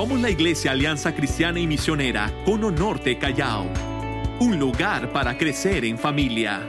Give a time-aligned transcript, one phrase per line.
[0.00, 3.66] Somos la Iglesia Alianza Cristiana y Misionera Cono Norte Callao,
[4.38, 6.66] un lugar para crecer en familia.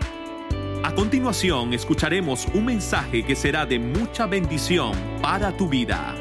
[0.83, 4.91] A continuación escucharemos un mensaje que será de mucha bendición
[5.21, 6.13] para tu vida.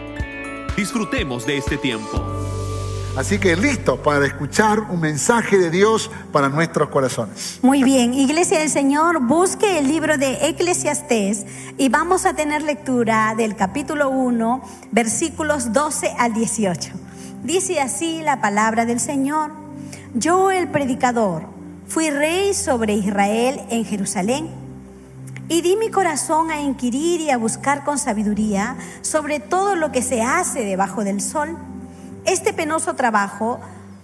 [0.77, 2.25] Disfrutemos de este tiempo.
[3.17, 7.59] Así que listo para escuchar un mensaje de Dios para nuestros corazones.
[7.61, 11.45] Muy bien, Iglesia del Señor, busque el libro de Eclesiastés
[11.77, 17.00] y vamos a tener lectura del capítulo 1, versículos 12 al 18.
[17.43, 19.53] Dice así la palabra del Señor.
[20.13, 21.47] Yo el predicador
[21.89, 24.49] fui rey sobre Israel en Jerusalén
[25.49, 30.03] y di mi corazón a inquirir y a buscar con sabiduría sobre todo lo que
[30.03, 31.57] se hace debajo del sol.
[32.27, 33.59] Este penoso trabajo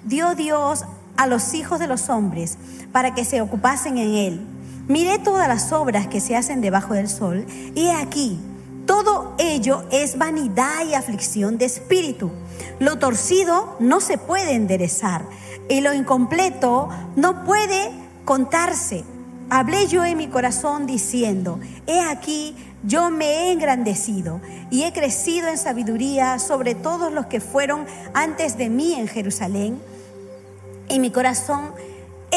[0.05, 0.87] dio Dios
[1.19, 2.57] a los hijos de los hombres
[2.91, 4.47] para que se ocupasen en él.
[4.89, 8.41] Miré todas las obras que se hacen debajo del sol y he aquí,
[8.87, 12.31] todo ello es vanidad y aflicción de espíritu.
[12.79, 15.23] Lo torcido no se puede enderezar
[15.69, 17.91] y lo incompleto no puede
[18.25, 19.05] contarse.
[19.49, 24.41] Hablé yo en mi corazón diciendo, he aquí, yo me he engrandecido
[24.71, 29.81] y he crecido en sabiduría sobre todos los que fueron antes de mí en Jerusalén.
[30.89, 31.73] En mi corazón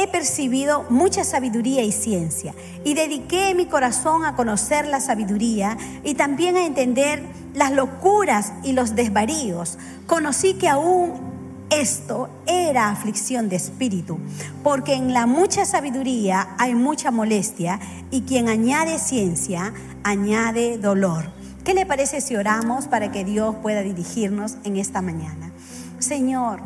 [0.01, 2.55] he percibido mucha sabiduría y ciencia
[2.85, 7.21] y dediqué mi corazón a conocer la sabiduría y también a entender
[7.53, 9.77] las locuras y los desvaríos.
[10.07, 11.29] Conocí que aún
[11.69, 14.19] esto era aflicción de espíritu,
[14.63, 21.25] porque en la mucha sabiduría hay mucha molestia y quien añade ciencia añade dolor.
[21.65, 25.51] ¿Qué le parece si oramos para que Dios pueda dirigirnos en esta mañana?
[25.99, 26.61] Señor,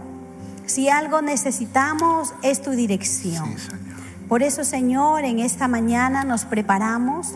[0.74, 3.56] si algo necesitamos es tu dirección.
[4.28, 7.36] Por eso, Señor, en esta mañana nos preparamos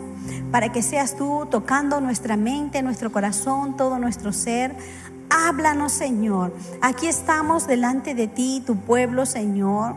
[0.50, 4.74] para que seas tú tocando nuestra mente, nuestro corazón, todo nuestro ser.
[5.30, 6.52] Háblanos, Señor.
[6.80, 9.94] Aquí estamos delante de ti, tu pueblo, Señor.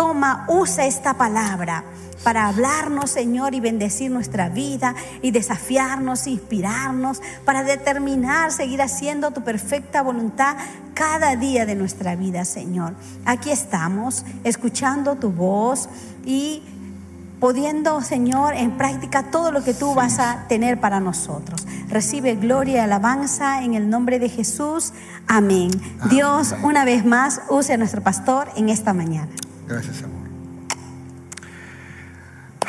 [0.00, 1.84] Toma, usa esta palabra
[2.24, 9.42] para hablarnos, Señor, y bendecir nuestra vida y desafiarnos, inspirarnos, para determinar seguir haciendo tu
[9.44, 10.56] perfecta voluntad
[10.94, 12.94] cada día de nuestra vida, Señor.
[13.26, 15.90] Aquí estamos, escuchando tu voz
[16.24, 16.62] y
[17.38, 21.66] pudiendo, Señor, en práctica todo lo que tú vas a tener para nosotros.
[21.90, 24.94] Recibe gloria y alabanza en el nombre de Jesús.
[25.26, 25.70] Amén.
[26.08, 29.28] Dios, una vez más, use a nuestro pastor en esta mañana.
[29.70, 30.28] Gracias, amor.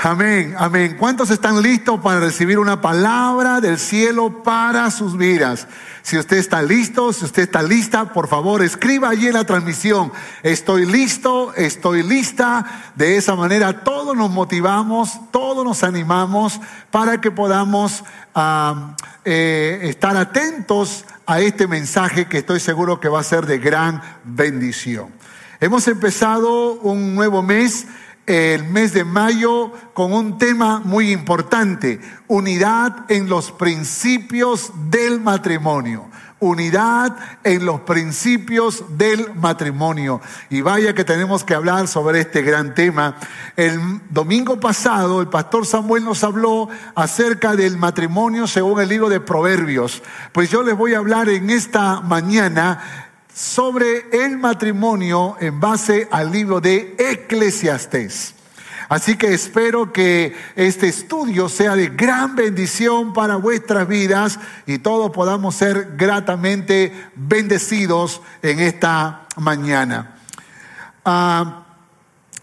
[0.04, 0.98] Amén, amén.
[1.00, 5.68] ¿Cuántos están listos para recibir una palabra del cielo para sus vidas?
[6.04, 10.12] Si usted está listo, si usted está lista, por favor escriba allí en la transmisión,
[10.44, 12.92] estoy listo, estoy lista.
[12.96, 18.04] De esa manera todos nos motivamos, todos nos animamos para que podamos
[19.26, 24.04] eh, estar atentos a este mensaje que estoy seguro que va a ser de gran
[24.24, 25.21] bendición.
[25.62, 27.86] Hemos empezado un nuevo mes
[28.26, 36.10] el mes de mayo con un tema muy importante, unidad en los principios del matrimonio.
[36.40, 40.20] Unidad en los principios del matrimonio.
[40.50, 43.18] Y vaya que tenemos que hablar sobre este gran tema.
[43.56, 43.80] El
[44.10, 50.02] domingo pasado el pastor Samuel nos habló acerca del matrimonio según el libro de Proverbios.
[50.32, 56.32] Pues yo les voy a hablar en esta mañana sobre el matrimonio en base al
[56.32, 58.36] libro de Eclesiastés.
[58.90, 65.12] Así que espero que este estudio sea de gran bendición para vuestras vidas y todos
[65.12, 70.18] podamos ser gratamente bendecidos en esta mañana.
[71.06, 71.64] Ah,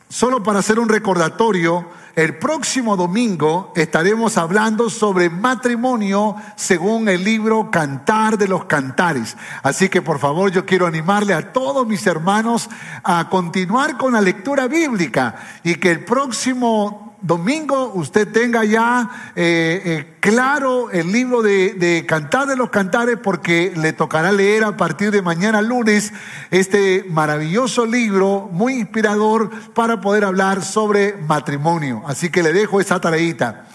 [0.09, 1.87] solo para hacer un recordatorio,
[2.19, 9.37] el próximo domingo estaremos hablando sobre matrimonio según el libro Cantar de los Cantares.
[9.63, 12.69] Así que por favor yo quiero animarle a todos mis hermanos
[13.05, 19.83] a continuar con la lectura bíblica y que el próximo domingo usted tenga ya eh,
[19.85, 24.77] eh, claro el libro de, de, Cantar de los Cantares porque le tocará leer a
[24.77, 26.13] partir de mañana lunes
[26.51, 32.03] este maravilloso libro muy inspirador para poder hablar sobre matrimonio.
[32.07, 33.67] Así que le dejo esa tareita.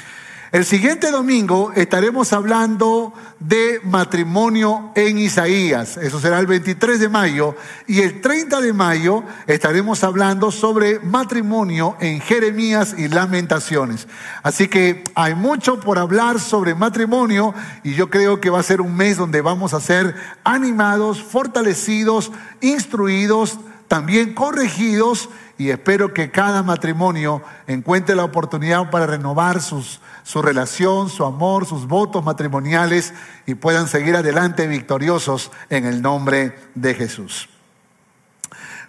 [0.53, 5.97] El siguiente domingo estaremos hablando de matrimonio en Isaías.
[5.97, 7.55] Eso será el 23 de mayo.
[7.87, 14.07] Y el 30 de mayo estaremos hablando sobre matrimonio en Jeremías y Lamentaciones.
[14.43, 18.79] Así que hay mucho por hablar sobre matrimonio y yo creo que va a ser
[18.79, 23.57] un mes donde vamos a ser animados, fortalecidos, instruidos,
[23.87, 31.09] también corregidos y espero que cada matrimonio encuentre la oportunidad para renovar sus, su relación,
[31.09, 33.13] su amor, sus votos matrimoniales
[33.45, 37.49] y puedan seguir adelante victoriosos en el nombre de Jesús.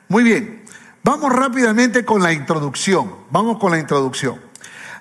[0.09, 0.65] Muy bien,
[1.03, 3.15] vamos rápidamente con la introducción.
[3.31, 4.41] Vamos con la introducción.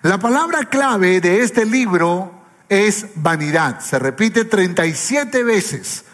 [0.02, 2.32] La palabra clave de este libro
[2.68, 3.80] es vanidad.
[3.80, 6.06] Se repite 37 veces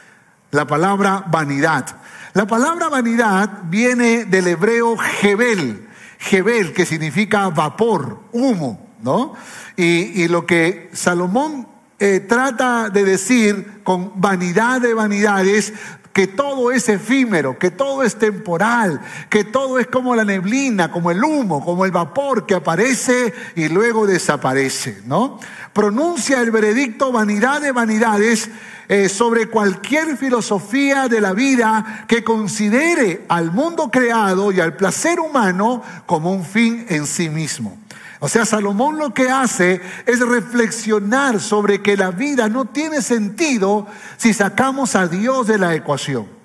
[0.51, 1.85] la palabra vanidad.
[2.33, 5.87] La palabra vanidad viene del hebreo Jebel,
[6.19, 9.33] Jebel que significa vapor, humo, ¿no?
[9.75, 11.67] Y, lo que Salomón
[11.99, 15.73] eh, trata de decir con vanidad de vanidades
[16.13, 18.99] que todo es efímero, que todo es temporal,
[19.29, 23.69] que todo es como la neblina, como el humo, como el vapor que aparece y
[23.69, 25.39] luego desaparece, ¿no?
[25.71, 28.49] Pronuncia el veredicto vanidad de vanidades
[28.89, 35.19] eh, sobre cualquier filosofía de la vida que considere al mundo creado y al placer
[35.19, 37.78] humano como un fin en sí mismo.
[38.19, 43.87] O sea, Salomón lo que hace es reflexionar sobre que la vida no tiene sentido
[44.17, 46.39] si sacamos a Dios de la ecuación.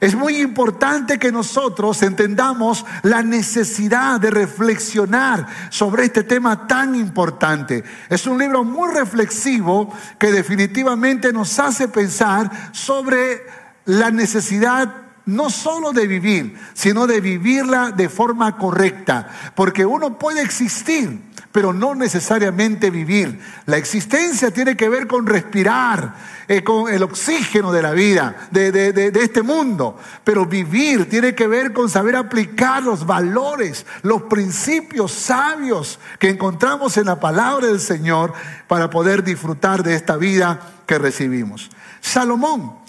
[0.00, 7.82] Es muy importante que nosotros entendamos la necesidad de reflexionar sobre este tema tan importante.
[8.10, 13.46] Es un libro muy reflexivo que definitivamente nos hace pensar sobre
[13.86, 19.28] la necesidad no solo de vivir, sino de vivirla de forma correcta.
[19.54, 23.40] Porque uno puede existir, pero no necesariamente vivir.
[23.66, 26.14] La existencia tiene que ver con respirar,
[26.48, 29.98] eh, con el oxígeno de la vida, de, de este mundo.
[30.24, 36.96] Pero vivir tiene que ver con saber aplicar los valores, los principios sabios que encontramos
[36.96, 38.32] en la palabra del Señor
[38.68, 41.70] para poder disfrutar de esta vida que recibimos.
[42.00, 42.83] Salomón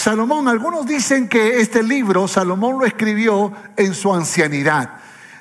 [0.00, 4.94] Salomón, algunos dicen que este libro Salomón lo escribió en su ancianidad,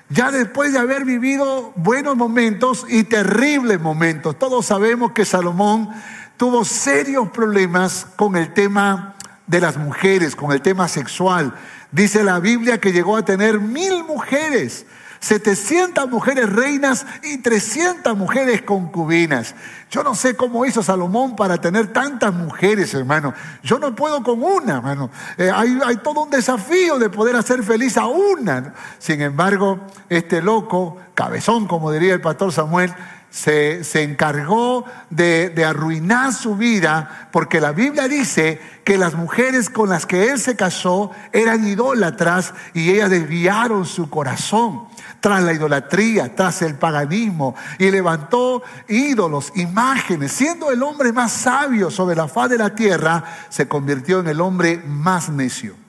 [0.10, 4.38] ya después de haber vivido buenos momentos y terribles momentos.
[4.38, 5.90] Todos sabemos que Salomón
[6.36, 9.16] tuvo serios problemas con el tema
[9.48, 11.54] de las mujeres, con el tema sexual.
[11.94, 14.86] Dice la Biblia que llegó a tener mil mujeres.
[15.20, 19.56] 700 mujeres reinas y 300 mujeres concubinas.
[19.92, 23.34] Yo no sé cómo hizo Salomón para tener tantas mujeres, hermano.
[23.64, 25.10] Yo no puedo con una, hermano.
[25.38, 28.74] Eh, hay, todo un desafío de poder hacer feliz a una.
[29.00, 32.94] Sin embargo, este loco, cabezón, como diría el pastor Samuel,
[33.30, 39.70] se, se, encargó de, de, arruinar su vida porque la Biblia dice que las mujeres
[39.70, 44.88] con las que él se casó eran idólatras y ellas desviaron su corazón
[45.20, 50.32] tras la idolatría, tras el paganismo, y levantó ídolos, imágenes.
[50.32, 54.42] Siendo el hombre más sabio sobre la faz de la tierra, se convirtió en el
[54.42, 55.89] hombre más necio.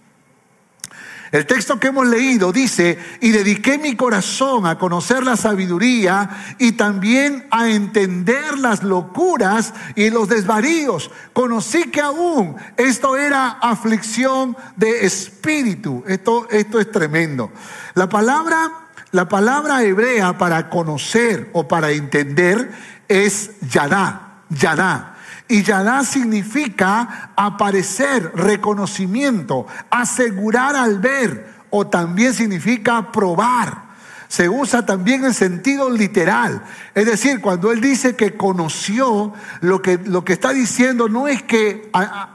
[1.33, 6.73] El texto que hemos leído dice, y dediqué mi corazón a conocer la sabiduría y
[6.73, 11.11] también a entender las locuras y los desvaríos.
[11.33, 16.03] Conocí que aún esto era aflicción de espíritu.
[16.07, 17.53] Esto, esto es tremendo.
[17.95, 18.81] La palabra
[19.13, 22.71] la palabra hebrea para conocer o para entender
[23.09, 25.10] es yadá, yadá.
[25.51, 33.91] Y yadá significa aparecer, reconocimiento, asegurar al ver, o también significa probar
[34.31, 36.63] se usa también en sentido literal.
[36.95, 41.43] Es decir, cuando él dice que conoció, lo que, lo que está diciendo no es
[41.43, 41.91] que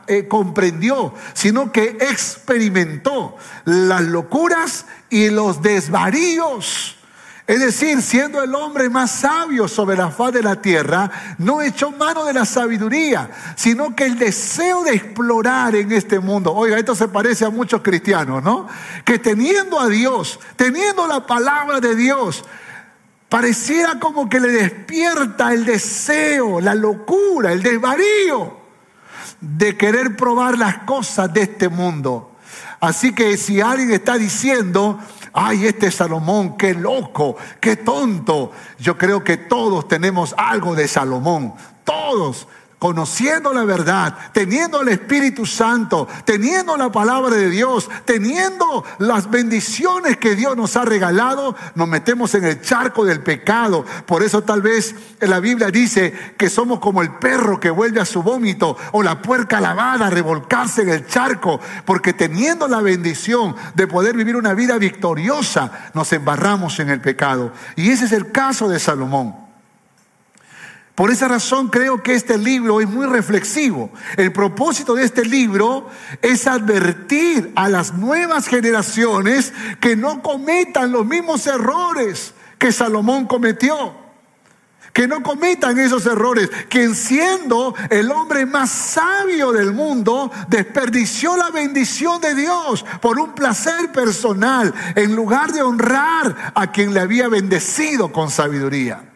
[0.08, 6.98] eh, comprendió, sino que experimentó las locuras y los desvaríos
[7.48, 11.92] es decir, siendo el hombre más sabio sobre la faz de la tierra, no echó
[11.92, 16.52] mano de la sabiduría, sino que el deseo de explorar en este mundo.
[16.54, 18.68] Oiga, esto se parece a muchos cristianos, ¿no?
[19.04, 22.44] Que teniendo a Dios, teniendo la palabra de Dios,
[23.30, 28.58] pareciera como que le despierta el deseo, la locura, el desvarío
[29.40, 32.32] de querer probar las cosas de este mundo.
[32.80, 35.00] Así que si alguien está diciendo,
[35.36, 38.52] ay, este Salomón, qué loco, qué tonto.
[38.80, 42.48] Yo creo que todos tenemos algo de Salomón, todos
[42.80, 50.18] conociendo la verdad, teniendo el Espíritu Santo, teniendo la palabra de Dios, teniendo las bendiciones
[50.18, 53.86] que Dios nos ha regalado, nos metemos en el charco del pecado.
[54.06, 58.06] Por eso tal vez la Biblia dice que somos como el perro que vuelve a
[58.06, 63.56] su vómito o la puerca lavada a revolcarse en el charco, porque teniendo la bendición
[63.74, 67.52] de poder vivir una vida victoriosa, nos embarramos en el pecado.
[67.76, 69.45] Y ese es el caso de Salomón.
[70.96, 73.92] Por esa razón creo que este libro es muy reflexivo.
[74.16, 75.90] El propósito de este libro
[76.22, 84.06] es advertir a las nuevas generaciones que no cometan los mismos errores que Salomón cometió.
[84.94, 86.50] Que no cometan esos errores.
[86.70, 93.36] Quien siendo el hombre más sabio del mundo, desperdició la bendición de Dios por un
[93.36, 99.15] placer personal en lugar de honrar a quien le había bendecido con sabiduría.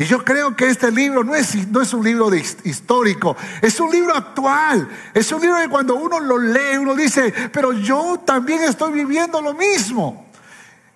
[0.00, 3.90] Y yo creo que este libro no es, no es un libro histórico, es un
[3.90, 4.88] libro actual.
[5.12, 9.42] Es un libro que cuando uno lo lee, uno dice, pero yo también estoy viviendo
[9.42, 10.26] lo mismo.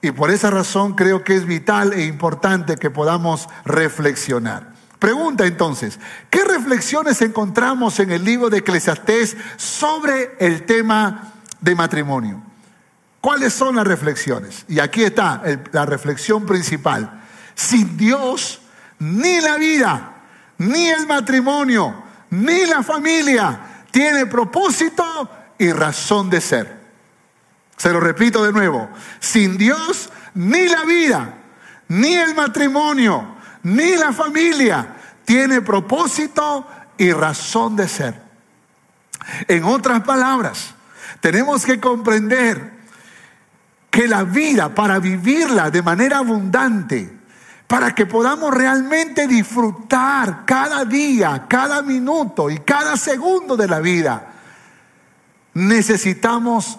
[0.01, 4.73] Y por esa razón creo que es vital e importante que podamos reflexionar.
[4.99, 12.43] Pregunta entonces, ¿qué reflexiones encontramos en el libro de Eclesiastés sobre el tema de matrimonio?
[13.21, 14.65] ¿Cuáles son las reflexiones?
[14.67, 15.43] Y aquí está
[15.73, 17.21] la reflexión principal.
[17.55, 18.63] Sin Dios
[18.99, 20.15] ni la vida,
[20.59, 23.61] ni el matrimonio, ni la familia
[23.91, 26.85] tiene propósito y razón de ser.
[27.77, 28.89] Se lo repito de nuevo,
[29.21, 31.35] sin Dios ni la vida,
[31.89, 36.67] ni el matrimonio, ni la familia tiene propósito
[36.99, 38.21] y razón de ser.
[39.49, 40.75] En otras palabras,
[41.21, 42.73] tenemos que comprender
[43.91, 47.14] que la vida, para vivirla de manera abundante,
[47.75, 54.29] para que podamos realmente disfrutar cada día, cada minuto y cada segundo de la vida,
[55.55, 56.79] necesitamos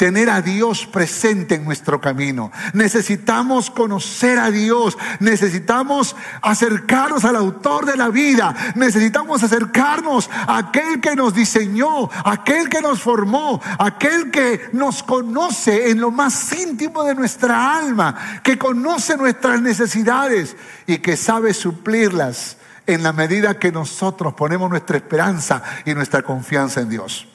[0.00, 2.50] tener a Dios presente en nuestro camino.
[2.72, 4.96] Necesitamos conocer a Dios.
[5.18, 8.72] Necesitamos acercarnos al autor de la vida.
[8.76, 15.90] Necesitamos acercarnos a aquel que nos diseñó, aquel que nos formó, aquel que nos conoce
[15.90, 22.56] en lo más íntimo de nuestra alma, que conoce nuestras necesidades y que sabe suplirlas
[22.86, 27.26] en la medida que nosotros ponemos nuestra esperanza y nuestra confianza en Dios.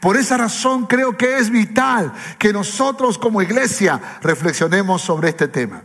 [0.00, 5.82] Por esa razón creo que es vital que nosotros como iglesia reflexionemos sobre este tema.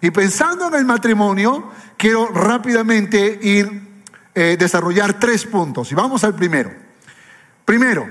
[0.00, 3.86] Y pensando en el matrimonio, quiero rápidamente ir
[4.34, 5.90] eh, desarrollar tres puntos.
[5.92, 6.72] Y vamos al primero.
[7.64, 8.06] Primero,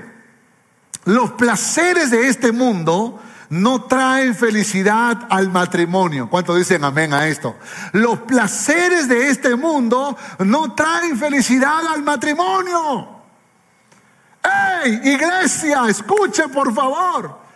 [1.04, 6.28] los placeres de este mundo no traen felicidad al matrimonio.
[6.28, 7.56] ¿Cuántos dicen amén a esto?
[7.92, 13.15] Los placeres de este mundo no traen felicidad al matrimonio.
[14.46, 15.88] ¡Hey, iglesia!
[15.88, 17.46] Escuche por favor.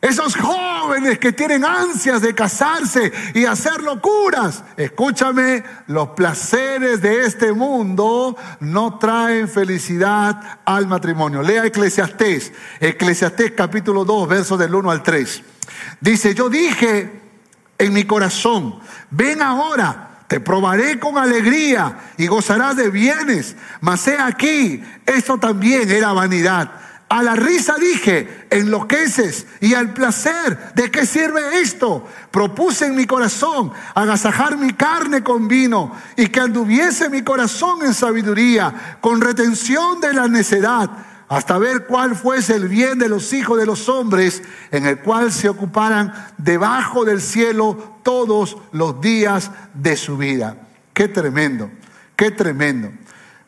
[0.00, 4.62] Esos jóvenes que tienen ansias de casarse y hacer locuras.
[4.76, 11.42] Escúchame, los placeres de este mundo no traen felicidad al matrimonio.
[11.42, 15.42] Lea Eclesiastés, Eclesiastés capítulo 2, versos del 1 al 3.
[16.00, 17.22] Dice, yo dije
[17.76, 18.78] en mi corazón,
[19.10, 23.56] ven ahora te probaré con alegría y gozarás de bienes.
[23.80, 26.70] Mas he aquí, esto también era vanidad.
[27.08, 32.06] A la risa dije, enloqueces, y al placer, ¿de qué sirve esto?
[32.30, 37.94] Propuse en mi corazón agasajar mi carne con vino y que anduviese mi corazón en
[37.94, 40.90] sabiduría, con retención de la necedad
[41.28, 45.30] hasta ver cuál fuese el bien de los hijos de los hombres, en el cual
[45.30, 50.56] se ocuparan debajo del cielo todos los días de su vida.
[50.94, 51.70] Qué tremendo,
[52.16, 52.90] qué tremendo.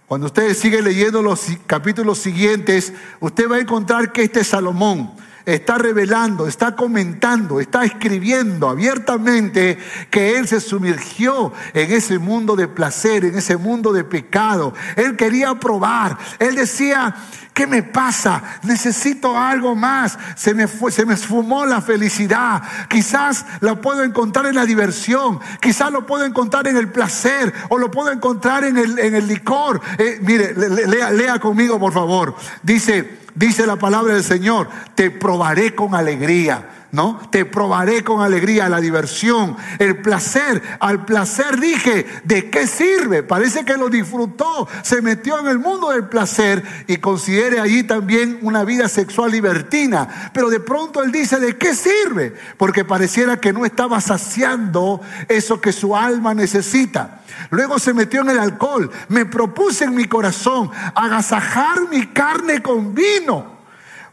[0.06, 5.12] Cuando ustedes siguen leyendo los capítulos siguientes, usted va a encontrar que este Salomón,
[5.46, 9.78] está revelando, está comentando, está escribiendo abiertamente
[10.10, 14.74] que él se sumergió en ese mundo de placer, en ese mundo de pecado.
[14.96, 16.18] Él quería probar.
[16.38, 17.14] Él decía,
[17.54, 18.42] ¿qué me pasa?
[18.62, 20.18] Necesito algo más.
[20.36, 22.62] Se me, fue, se me esfumó la felicidad.
[22.88, 25.40] Quizás lo puedo encontrar en la diversión.
[25.60, 27.52] Quizás lo puedo encontrar en el placer.
[27.68, 29.80] O lo puedo encontrar en el, en el licor.
[29.98, 30.54] Eh, mire,
[30.86, 32.34] lea, lea conmigo, por favor.
[32.62, 36.79] Dice, dice la palabra del Señor, te probaré con alegría.
[36.92, 37.20] ¿No?
[37.30, 40.62] Te probaré con alegría la diversión, el placer.
[40.80, 43.22] Al placer dije, ¿de qué sirve?
[43.22, 48.38] Parece que lo disfrutó, se metió en el mundo del placer y considere allí también
[48.42, 50.30] una vida sexual libertina.
[50.32, 52.34] Pero de pronto él dice, ¿de qué sirve?
[52.56, 57.22] Porque pareciera que no estaba saciando eso que su alma necesita.
[57.50, 58.90] Luego se metió en el alcohol.
[59.08, 63.59] Me propuse en mi corazón agasajar mi carne con vino.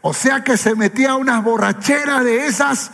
[0.08, 2.90] O sea que se metía a unas borracheras de esas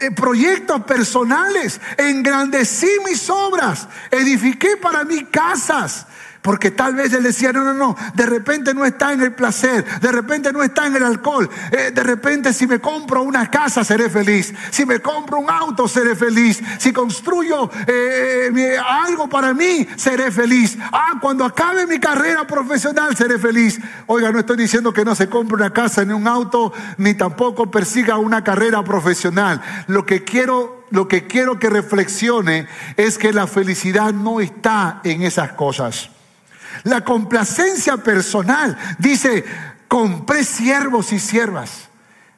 [0.00, 1.78] eh, proyectos personales.
[1.98, 3.86] Engrandecí mis obras.
[4.10, 6.06] Edifiqué para mí casas.
[6.44, 9.82] Porque tal vez él decía, no, no, no, de repente no está en el placer,
[9.98, 13.82] de repente no está en el alcohol, eh, de repente si me compro una casa
[13.82, 19.88] seré feliz, si me compro un auto seré feliz, si construyo eh, algo para mí
[19.96, 20.76] seré feliz.
[20.92, 23.80] Ah, cuando acabe mi carrera profesional seré feliz.
[24.06, 27.70] Oiga, no estoy diciendo que no se compre una casa ni un auto, ni tampoco
[27.70, 29.62] persiga una carrera profesional.
[29.86, 35.22] Lo que quiero lo que quiero que reflexione es que la felicidad no está en
[35.22, 36.10] esas cosas.
[36.82, 39.44] La complacencia personal dice,
[39.88, 41.88] compré siervos y siervas.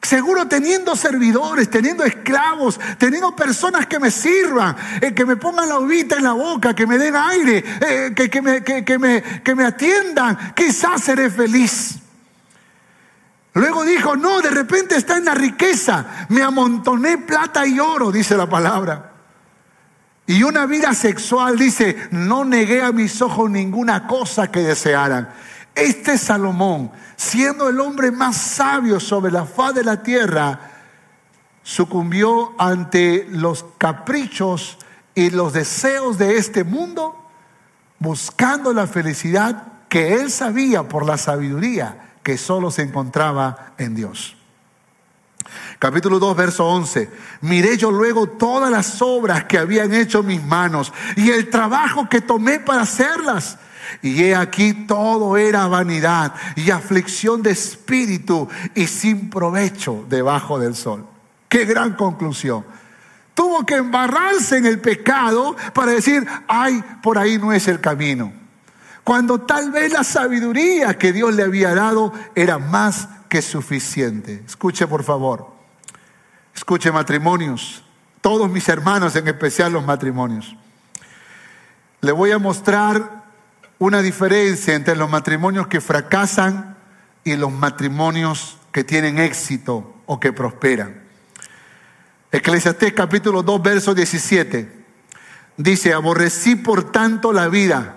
[0.02, 5.80] Seguro teniendo servidores, teniendo esclavos, teniendo personas que me sirvan, eh, que me pongan la
[5.80, 9.64] uvita en la boca, que me den aire, eh, que, me, que, me, que me
[9.64, 11.96] atiendan, quizás seré feliz.
[13.54, 18.36] Luego dijo, no, de repente está en la riqueza, me amontoné plata y oro, dice
[18.36, 19.15] la palabra.
[20.26, 25.28] Y una vida sexual, dice, no negué a mis ojos ninguna cosa que desearan.
[25.74, 30.58] Este Salomón, siendo el hombre más sabio sobre la faz de la tierra,
[31.62, 34.78] sucumbió ante los caprichos
[35.14, 37.28] y los deseos de este mundo,
[37.98, 44.36] buscando la felicidad que él sabía por la sabiduría que solo se encontraba en Dios.
[45.78, 47.10] Capítulo 2, verso 11.
[47.42, 52.22] Miré yo luego todas las obras que habían hecho mis manos y el trabajo que
[52.22, 53.58] tomé para hacerlas.
[54.02, 60.74] Y he aquí todo era vanidad y aflicción de espíritu y sin provecho debajo del
[60.74, 61.06] sol.
[61.48, 62.64] Qué gran conclusión.
[63.34, 68.32] Tuvo que embarrarse en el pecado para decir, ay, por ahí no es el camino.
[69.04, 74.42] Cuando tal vez la sabiduría que Dios le había dado era más que suficiente.
[74.46, 75.55] Escuche por favor.
[76.66, 77.84] Escuche matrimonios,
[78.20, 80.56] todos mis hermanos, en especial los matrimonios.
[82.00, 83.22] Le voy a mostrar
[83.78, 86.76] una diferencia entre los matrimonios que fracasan
[87.22, 91.04] y los matrimonios que tienen éxito o que prosperan.
[92.32, 94.84] Eclesiastés capítulo 2, verso 17.
[95.56, 97.94] Dice, aborrecí por tanto la vida,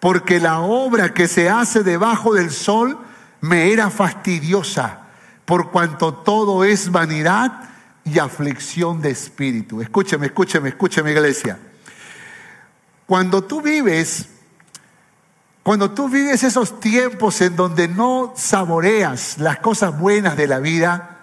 [0.00, 2.98] porque la obra que se hace debajo del sol
[3.40, 5.02] me era fastidiosa
[5.44, 7.75] por cuanto todo es vanidad
[8.06, 9.82] y aflicción de espíritu.
[9.82, 11.58] Escúcheme, escúcheme, escúcheme iglesia.
[13.04, 14.26] Cuando tú vives,
[15.62, 21.18] cuando tú vives esos tiempos en donde no saboreas las cosas buenas de la vida,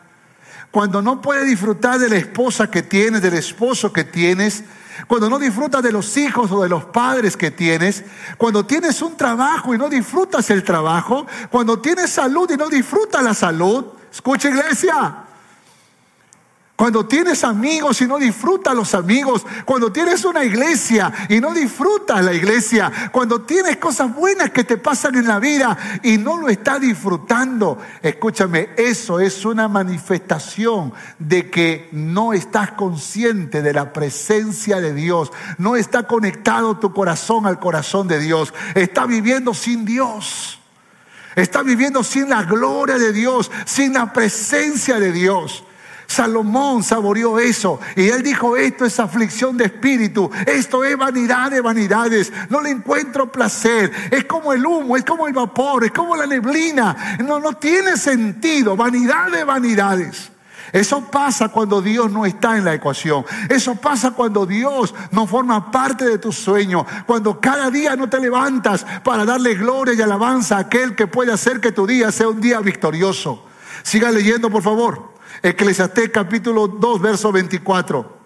[0.71, 4.63] cuando no puedes disfrutar de la esposa que tienes, del esposo que tienes,
[5.07, 8.03] cuando no disfrutas de los hijos o de los padres que tienes,
[8.37, 13.23] cuando tienes un trabajo y no disfrutas el trabajo, cuando tienes salud y no disfrutas
[13.23, 15.22] la salud, Escucha iglesia.
[16.75, 22.25] Cuando tienes amigos y no disfrutas los amigos, cuando tienes una iglesia y no disfrutas
[22.25, 26.49] la iglesia, cuando tienes cosas buenas que te pasan en la vida y no lo
[26.49, 34.81] estás disfrutando, escúchame, eso es una manifestación de que no estás consciente de la presencia
[34.81, 40.59] de Dios, no está conectado tu corazón al corazón de Dios, está viviendo sin Dios.
[41.35, 45.63] Está viviendo sin la gloria de Dios, sin la presencia de Dios.
[46.13, 51.59] Salomón saboreó eso y él dijo, esto es aflicción de espíritu, esto es vanidad de
[51.59, 56.15] vanidades, no le encuentro placer, es como el humo, es como el vapor, es como
[56.15, 60.29] la neblina, no, no tiene sentido, vanidad de vanidades.
[60.71, 63.23] Eso pasa cuando Dios no está en la ecuación.
[63.47, 66.83] Eso pasa cuando Dios no forma parte de tu sueño.
[67.05, 71.31] Cuando cada día no te levantas para darle gloria y alabanza a aquel que puede
[71.31, 73.45] hacer que tu día sea un día victorioso.
[73.83, 75.12] Siga leyendo, por favor.
[75.43, 78.17] Eclesiastés capítulo 2, verso 24.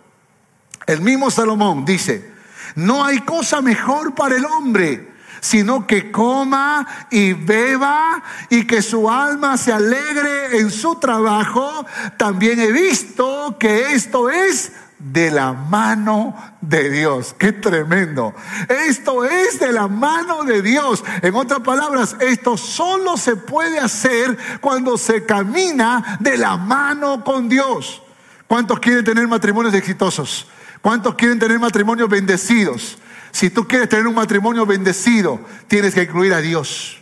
[0.85, 2.31] El mismo Salomón dice,
[2.75, 9.09] no hay cosa mejor para el hombre sino que coma y beba y que su
[9.09, 11.85] alma se alegre en su trabajo,
[12.17, 17.35] también he visto que esto es de la mano de Dios.
[17.37, 18.33] Qué tremendo.
[18.67, 21.03] Esto es de la mano de Dios.
[21.21, 27.47] En otras palabras, esto solo se puede hacer cuando se camina de la mano con
[27.47, 28.01] Dios.
[28.47, 30.47] ¿Cuántos quieren tener matrimonios exitosos?
[30.81, 32.97] ¿Cuántos quieren tener matrimonios bendecidos?
[33.31, 36.99] Si tú quieres tener un matrimonio bendecido, tienes que incluir a Dios.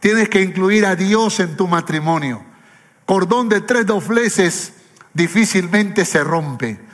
[0.00, 2.44] Tienes que incluir a Dios en tu matrimonio.
[3.06, 4.72] Cordón de tres dobleces
[5.14, 6.89] difícilmente se rompe.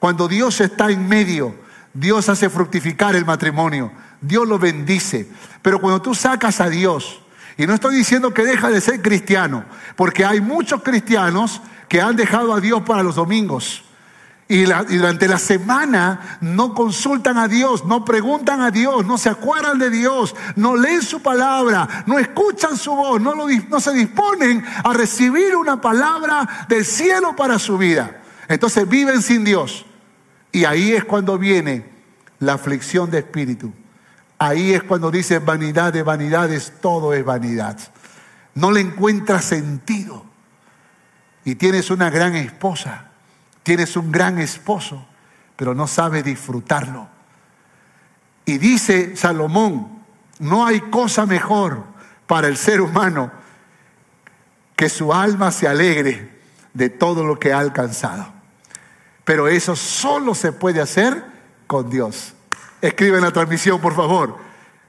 [0.00, 1.54] Cuando Dios está en medio,
[1.94, 3.92] Dios hace fructificar el matrimonio.
[4.20, 5.30] Dios lo bendice.
[5.62, 7.22] Pero cuando tú sacas a Dios,
[7.56, 12.16] y no estoy diciendo que deja de ser cristiano, porque hay muchos cristianos que han
[12.16, 13.84] dejado a Dios para los domingos
[14.50, 19.78] y, durante la semana no consultan a Dios, no preguntan a Dios, no se acuerdan
[19.78, 24.92] de Dios, no leen su palabra, no escuchan su voz, no, no se disponen a
[24.92, 28.22] recibir una palabra del cielo para su vida.
[28.48, 29.86] Entonces viven sin Dios.
[30.52, 31.84] Y ahí es cuando viene
[32.38, 33.72] la aflicción de espíritu.
[34.38, 37.78] Ahí es cuando dice vanidad de vanidades, todo es vanidad.
[38.54, 40.24] No le encuentras sentido.
[41.44, 43.10] Y tienes una gran esposa
[43.62, 45.06] Tienes un gran esposo,
[45.56, 47.08] pero no sabes disfrutarlo.
[48.44, 50.02] Y dice Salomón,
[50.38, 51.84] no hay cosa mejor
[52.26, 53.30] para el ser humano
[54.74, 56.40] que su alma se alegre
[56.72, 58.39] de todo lo que ha alcanzado.
[59.24, 61.24] Pero eso solo se puede hacer
[61.66, 62.34] con Dios.
[62.80, 64.36] Escribe en la transmisión, por favor.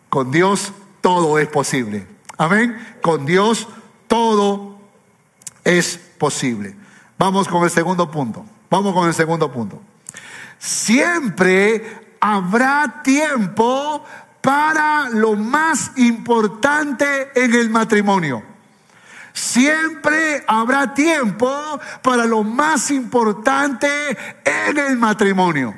[0.10, 2.08] Con Dios todo es posible.
[2.38, 2.98] Amén.
[3.02, 3.68] Con Dios
[4.08, 4.80] todo
[5.64, 6.76] es posible.
[7.18, 8.46] Vamos con el segundo punto.
[8.70, 9.82] Vamos con el segundo punto.
[10.58, 14.04] Siempre habrá tiempo
[14.42, 18.51] para lo más importante en el matrimonio.
[19.34, 23.88] Siempre habrá tiempo para lo más importante
[24.44, 25.74] en el matrimonio.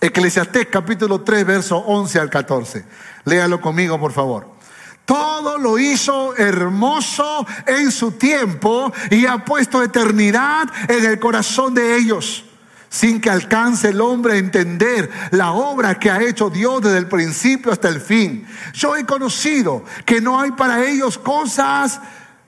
[0.00, 2.84] Eclesiastés capítulo 3, verso 11 al 14.
[3.24, 4.48] Léalo conmigo, por favor.
[5.04, 11.96] Todo lo hizo hermoso en su tiempo y ha puesto eternidad en el corazón de
[11.96, 12.44] ellos,
[12.88, 17.08] sin que alcance el hombre a entender la obra que ha hecho Dios desde el
[17.08, 18.46] principio hasta el fin.
[18.72, 22.00] Yo he conocido que no hay para ellos cosas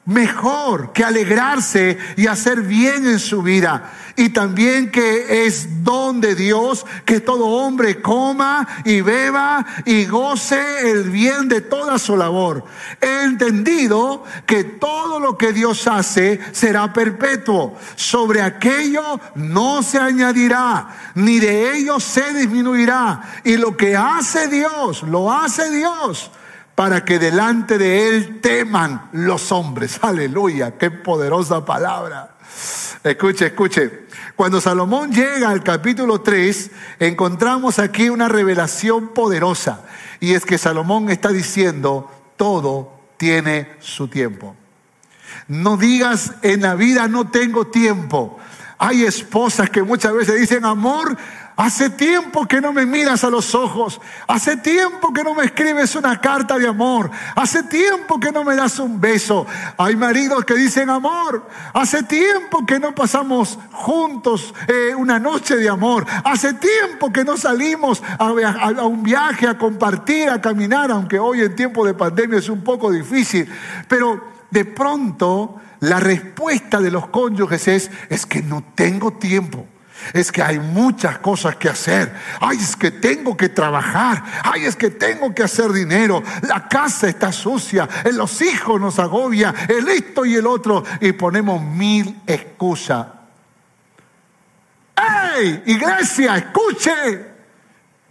[0.07, 3.93] mejor que alegrarse y hacer bien en su vida.
[4.17, 10.90] Y también que es don de Dios que todo hombre coma y beba y goce
[10.90, 12.64] el bien de toda su labor.
[13.01, 17.77] He entendido que todo lo que Dios hace será perpetuo.
[17.97, 23.40] Sobre aquello no se añadirá, ni de ello se disminuirá.
[23.43, 26.31] Y lo que hace Dios, lo hace Dios
[26.74, 29.98] para que delante de Él teman los hombres.
[30.02, 32.37] Aleluya, qué poderosa palabra.
[33.02, 34.04] Escuche, escuche.
[34.37, 39.84] Cuando Salomón llega al capítulo 3, encontramos aquí una revelación poderosa.
[40.18, 44.56] Y es que Salomón está diciendo, todo tiene su tiempo.
[45.48, 48.38] No digas en la vida no tengo tiempo.
[48.78, 51.16] Hay esposas que muchas veces dicen, amor,
[51.57, 54.01] Hace tiempo que no me miras a los ojos.
[54.27, 57.11] Hace tiempo que no me escribes una carta de amor.
[57.37, 59.47] Hace tiempo que no me das un beso.
[59.77, 61.47] Hay maridos que dicen amor.
[61.73, 66.05] Hace tiempo que no pasamos juntos eh, una noche de amor.
[66.25, 71.43] Hace tiempo que no salimos a, a un viaje, a compartir, a caminar, aunque hoy
[71.43, 73.49] en tiempo de pandemia es un poco difícil.
[73.87, 79.69] Pero de pronto la respuesta de los cónyuges es, es que no tengo tiempo.
[80.12, 82.14] Es que hay muchas cosas que hacer.
[82.40, 84.22] Ay, es que tengo que trabajar.
[84.42, 86.22] Ay, es que tengo que hacer dinero.
[86.42, 87.88] La casa está sucia.
[88.12, 89.54] Los hijos nos agobia.
[89.68, 90.85] El esto y el otro.
[91.00, 93.07] Y ponemos mil excusas.
[94.96, 95.62] ¡Ey!
[95.66, 97.35] Iglesia, escuche.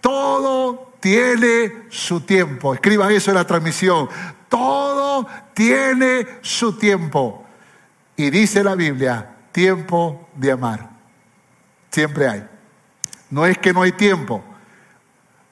[0.01, 2.73] Todo tiene su tiempo.
[2.73, 4.09] Escriba eso en la transmisión.
[4.49, 7.45] Todo tiene su tiempo.
[8.15, 10.92] Y dice la Biblia, tiempo de amar.
[11.93, 12.49] Siempre hay.
[13.29, 14.43] No es que no hay tiempo.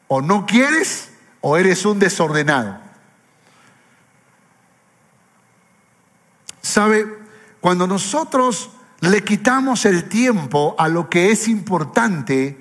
[0.08, 2.80] O no quieres o eres un desordenado.
[6.62, 7.06] ¿Sabe?
[7.60, 12.58] Cuando nosotros le quitamos el tiempo a lo que es importante,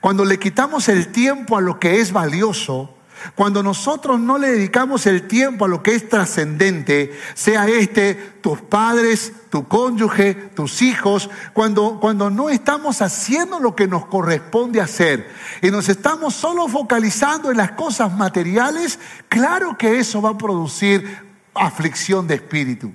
[0.00, 2.98] cuando le quitamos el tiempo a lo que es valioso,
[3.34, 8.60] cuando nosotros no le dedicamos el tiempo a lo que es trascendente, sea este tus
[8.60, 15.28] padres, tu cónyuge, tus hijos, cuando, cuando no estamos haciendo lo que nos corresponde hacer
[15.60, 21.18] y nos estamos solo focalizando en las cosas materiales, claro que eso va a producir
[21.52, 22.94] aflicción de espíritu.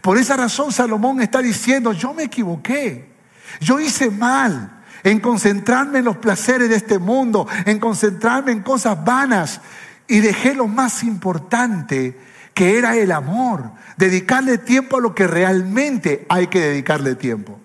[0.00, 3.12] Por esa razón Salomón está diciendo, yo me equivoqué,
[3.60, 9.04] yo hice mal en concentrarme en los placeres de este mundo, en concentrarme en cosas
[9.04, 9.60] vanas
[10.08, 12.18] y dejé lo más importante
[12.54, 17.60] que era el amor, dedicarle tiempo a lo que realmente hay que dedicarle tiempo.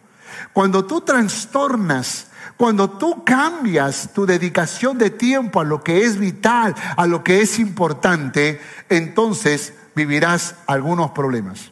[0.52, 6.76] Cuando tú trastornas, cuando tú cambias tu dedicación de tiempo a lo que es vital,
[6.98, 11.72] a lo que es importante, entonces vivirás algunos problemas,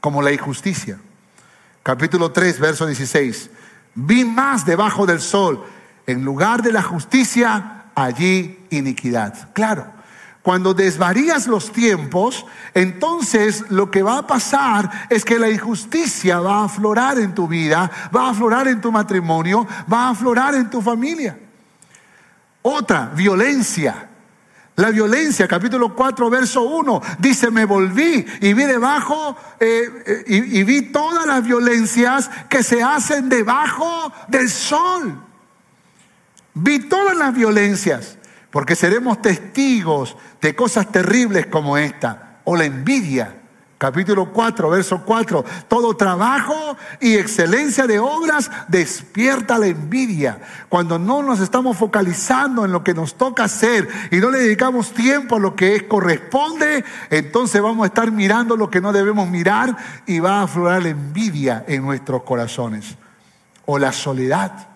[0.00, 0.98] como la injusticia.
[1.82, 3.50] Capítulo 3, verso 16
[3.96, 5.64] vi más debajo del sol.
[6.06, 9.52] En lugar de la justicia, allí iniquidad.
[9.52, 9.92] Claro,
[10.46, 16.60] Cuando desvarías los tiempos, entonces lo que va a pasar es que la injusticia va
[16.60, 20.70] a aflorar en tu vida, va a aflorar en tu matrimonio, va a aflorar en
[20.70, 21.36] tu familia.
[22.62, 24.08] Otra, violencia.
[24.76, 30.60] La violencia, capítulo 4, verso 1, dice, me volví y vi debajo eh, eh, y,
[30.60, 35.24] y vi todas las violencias que se hacen debajo del sol.
[36.54, 38.15] Vi todas las violencias,
[38.56, 43.42] porque seremos testigos de cosas terribles como esta, o la envidia,
[43.76, 45.44] Capítulo 4, verso 4.
[45.68, 50.40] Todo trabajo y excelencia de obras despierta la envidia.
[50.70, 54.92] Cuando no nos estamos focalizando en lo que nos toca hacer y no le dedicamos
[54.92, 59.76] tiempo a lo que corresponde, entonces vamos a estar mirando lo que no debemos mirar
[60.06, 62.96] y va a aflorar la envidia en nuestros corazones.
[63.66, 64.75] O la soledad.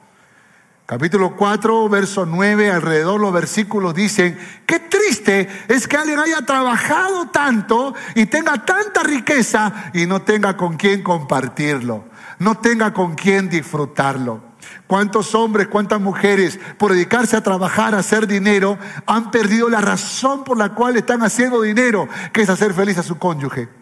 [0.90, 7.28] Capítulo 4, verso 9, alrededor los versículos dicen, qué triste es que alguien haya trabajado
[7.28, 12.06] tanto y tenga tanta riqueza y no tenga con quién compartirlo,
[12.40, 14.42] no tenga con quién disfrutarlo.
[14.88, 18.76] ¿Cuántos hombres, cuántas mujeres, por dedicarse a trabajar, a hacer dinero,
[19.06, 23.04] han perdido la razón por la cual están haciendo dinero, que es hacer feliz a
[23.04, 23.79] su cónyuge?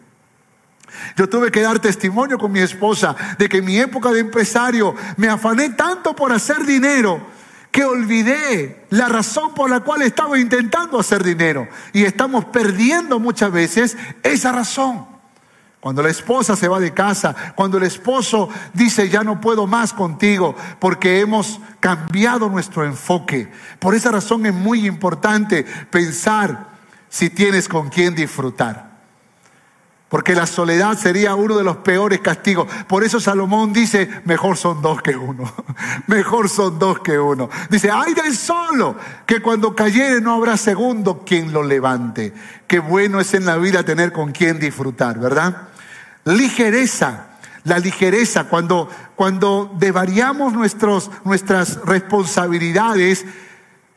[1.17, 4.95] Yo tuve que dar testimonio con mi esposa de que en mi época de empresario
[5.17, 7.39] me afané tanto por hacer dinero
[7.71, 11.69] que olvidé la razón por la cual estaba intentando hacer dinero.
[11.93, 15.07] Y estamos perdiendo muchas veces esa razón.
[15.81, 19.93] Cuando la esposa se va de casa, cuando el esposo dice ya no puedo más
[19.93, 23.51] contigo porque hemos cambiado nuestro enfoque.
[23.79, 26.67] Por esa razón es muy importante pensar
[27.09, 28.88] si tienes con quién disfrutar.
[30.09, 32.67] Porque la soledad sería uno de los peores castigos.
[32.87, 35.53] Por eso Salomón dice, mejor son dos que uno.
[36.07, 37.51] mejor son dos que uno.
[37.69, 42.33] Dice, ay del solo, que cuando cayere no habrá segundo quien lo levante.
[42.67, 45.69] Qué bueno es en la vida tener con quien disfrutar, ¿verdad?
[46.25, 47.27] Ligereza.
[47.65, 53.27] La ligereza, cuando, cuando devariamos nuestros, nuestras responsabilidades,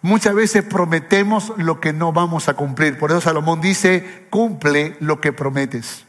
[0.01, 2.97] Muchas veces prometemos lo que no vamos a cumplir.
[2.97, 6.05] Por eso Salomón dice, cumple lo que prometes.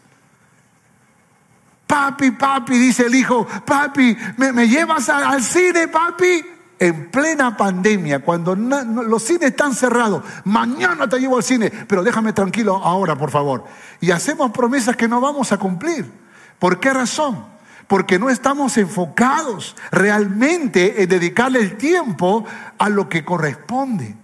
[1.86, 6.42] Papi, papi, dice el hijo, papi, ¿me, llevas al cine, papi?
[6.78, 12.32] En plena pandemia, cuando los cines están cerrados, mañana te llevo al cine, pero déjame
[12.32, 13.64] tranquilo ahora, por favor.
[14.00, 16.10] Y hacemos promesas que no vamos a cumplir.
[16.58, 17.51] ¿Por qué razón?
[17.92, 22.42] Porque no estamos enfocados realmente en dedicarle el tiempo
[22.78, 24.16] a lo que corresponde.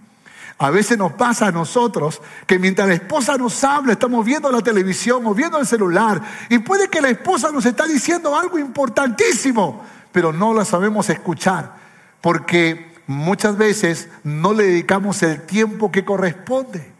[0.57, 4.63] A veces nos pasa a nosotros que mientras la esposa nos habla, estamos viendo la
[4.63, 9.85] televisión o viendo el celular y puede que la esposa nos está diciendo algo importantísimo,
[10.11, 11.75] pero no la sabemos escuchar
[12.21, 16.91] porque muchas veces no le dedicamos el tiempo que corresponde.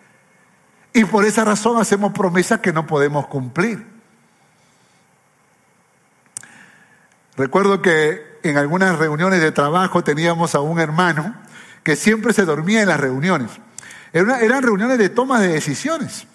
[0.94, 3.99] Y por esa razón hacemos promesas que no podemos cumplir.
[7.40, 11.34] Recuerdo que en algunas reuniones de trabajo teníamos a un hermano
[11.84, 13.50] que siempre se dormía en las reuniones.
[14.12, 16.28] eran reuniones de toma de decisiones.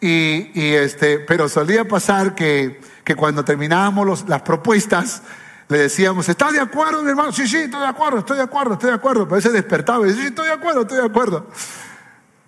[0.00, 2.80] Y, este, pero solía pasar que,
[3.16, 5.22] cuando terminábamos las propuestas,
[5.68, 7.30] le decíamos, ¿estás de acuerdo, mi hermano?
[7.30, 9.28] Sí, sí, estoy de acuerdo, estoy de acuerdo, estoy de acuerdo.
[9.28, 11.46] Pero ese despertaba y dice, sí, estoy de acuerdo, estoy de acuerdo.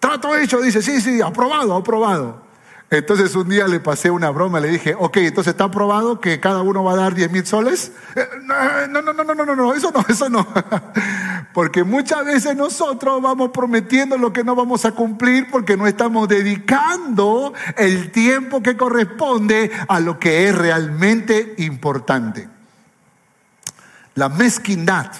[0.00, 2.51] Trato hecho, dice, sí, sí, aprobado, aprobado.
[2.92, 6.60] Entonces un día le pasé una broma, le dije, ok, entonces está aprobado que cada
[6.60, 7.90] uno va a dar 10 mil soles.
[8.14, 10.46] Eh, no, no, no, no, no, no, no, eso no, eso no.
[11.54, 16.28] Porque muchas veces nosotros vamos prometiendo lo que no vamos a cumplir porque no estamos
[16.28, 22.46] dedicando el tiempo que corresponde a lo que es realmente importante.
[24.16, 25.10] La mezquindad.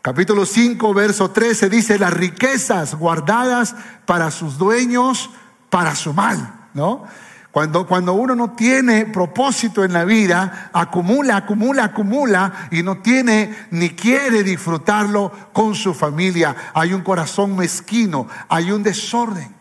[0.00, 3.74] Capítulo 5, verso 13 dice, las riquezas guardadas
[4.06, 5.30] para sus dueños,
[5.70, 6.57] para su mal.
[6.74, 7.04] ¿No?
[7.50, 13.66] Cuando, cuando uno no tiene propósito en la vida, acumula, acumula, acumula y no tiene
[13.70, 16.54] ni quiere disfrutarlo con su familia.
[16.74, 19.54] Hay un corazón mezquino, hay un desorden.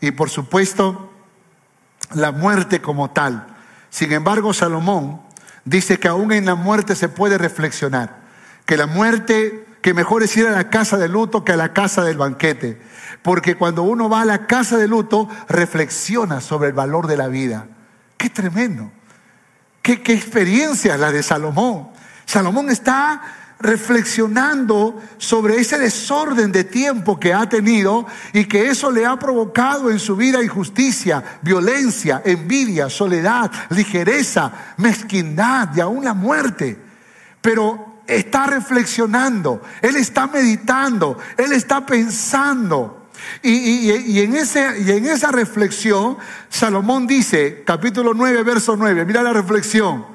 [0.00, 1.12] Y por supuesto,
[2.14, 3.46] la muerte como tal.
[3.90, 5.20] Sin embargo, Salomón
[5.64, 8.20] dice que aún en la muerte se puede reflexionar.
[8.64, 11.72] Que la muerte, que mejor es ir a la casa de luto que a la
[11.72, 12.80] casa del banquete.
[13.22, 17.28] Porque cuando uno va a la casa de luto, reflexiona sobre el valor de la
[17.28, 17.66] vida.
[18.16, 18.90] Qué tremendo.
[19.82, 21.88] Qué, qué experiencia la de Salomón.
[22.26, 23.22] Salomón está
[23.60, 29.90] reflexionando sobre ese desorden de tiempo que ha tenido y que eso le ha provocado
[29.90, 36.78] en su vida injusticia, violencia, envidia, soledad, ligereza, mezquindad y aún la muerte.
[37.40, 42.97] Pero está reflexionando, él está meditando, él está pensando
[43.42, 50.06] Y, en ese, en esa reflexión, Salomón dice, capítulo 9, verso 9, mira la reflexión,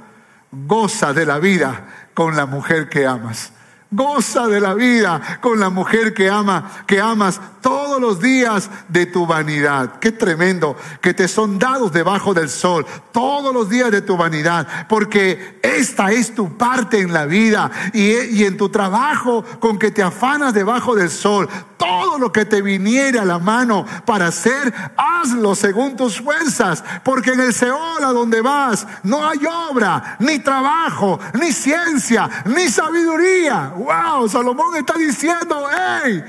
[0.52, 3.54] goza de la vida con la mujer que amas.
[3.92, 9.08] Goza de la vida con la mujer que ama, que amas todos los días de
[9.08, 10.00] tu vanidad.
[10.00, 14.68] Qué tremendo que te son dados debajo del sol todos los días de tu vanidad,
[14.88, 20.04] porque esta es tu parte en la vida y, en tu trabajo con que te
[20.04, 21.48] afanas debajo del sol.
[21.78, 27.32] Todo lo que te viniere a la mano para hacer, hazlo según tus fuerzas, porque
[27.32, 33.74] en el Seol a donde vas no hay obra, ni trabajo, ni ciencia, ni sabiduría.
[33.78, 36.24] Wow, Salomón está diciendo, hey,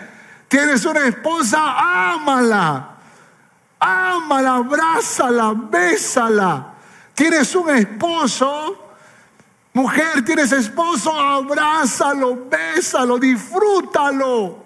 [0.49, 2.91] tienes una esposa, ámala.
[3.79, 6.75] Ámala, abrázala, bésala.
[7.15, 8.95] Tienes un esposo,
[9.73, 14.65] mujer, tienes esposo, abrázalo, bésalo, disfrútalo.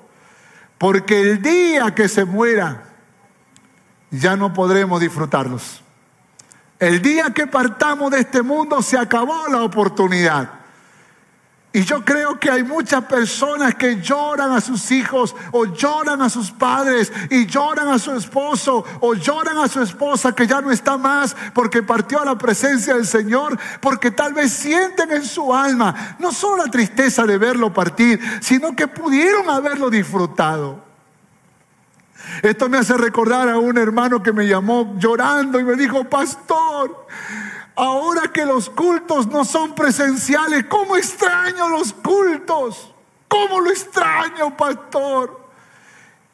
[0.78, 2.84] Porque el día que se muera,
[4.10, 5.82] ya no podremos disfrutarlos.
[6.78, 10.57] El día que partamos de este mundo se acabó la oportunidad.
[11.70, 16.30] Y yo creo que hay muchas personas que lloran a sus hijos o lloran a
[16.30, 20.70] sus padres y lloran a su esposo o lloran a su esposa que ya no
[20.70, 25.54] está más porque partió a la presencia del Señor, porque tal vez sienten en su
[25.54, 30.88] alma no solo la tristeza de verlo partir, sino que pudieron haberlo disfrutado.
[32.42, 37.06] Esto me hace recordar a un hermano que me llamó llorando y me dijo, pastor,
[37.80, 42.92] Ahora que los cultos no son presenciales, ¿cómo extraño los cultos?
[43.28, 45.48] ¿Cómo lo extraño, pastor?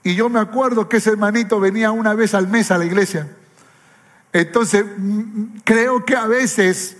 [0.02, 3.30] Y yo me acuerdo que ese hermanito venía una vez al mes a la iglesia.
[4.32, 6.96] Entonces, mm, creo que a veces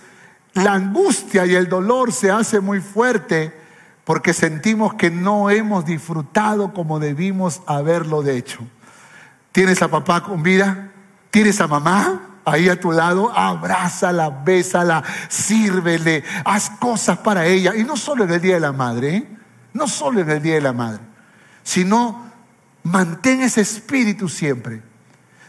[0.53, 3.59] la angustia y el dolor se hace muy fuerte
[4.05, 8.59] porque sentimos que no hemos disfrutado como debimos haberlo de hecho.
[9.53, 10.91] ¿Tienes a papá con vida?
[11.31, 12.34] ¿Tienes a mamá?
[12.45, 17.75] Ahí a tu lado, abrázala, bésala, sírvele, haz cosas para ella.
[17.75, 19.29] Y no solo en el Día de la Madre, ¿eh?
[19.73, 21.01] no solo en el Día de la Madre,
[21.63, 22.31] sino
[22.85, 24.83] mantén ese espíritu siempre.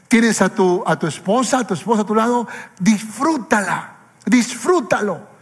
[0.07, 2.47] Tienes a tu, a tu esposa, a tu esposa a tu lado,
[2.79, 5.35] disfrútala, disfrútalo.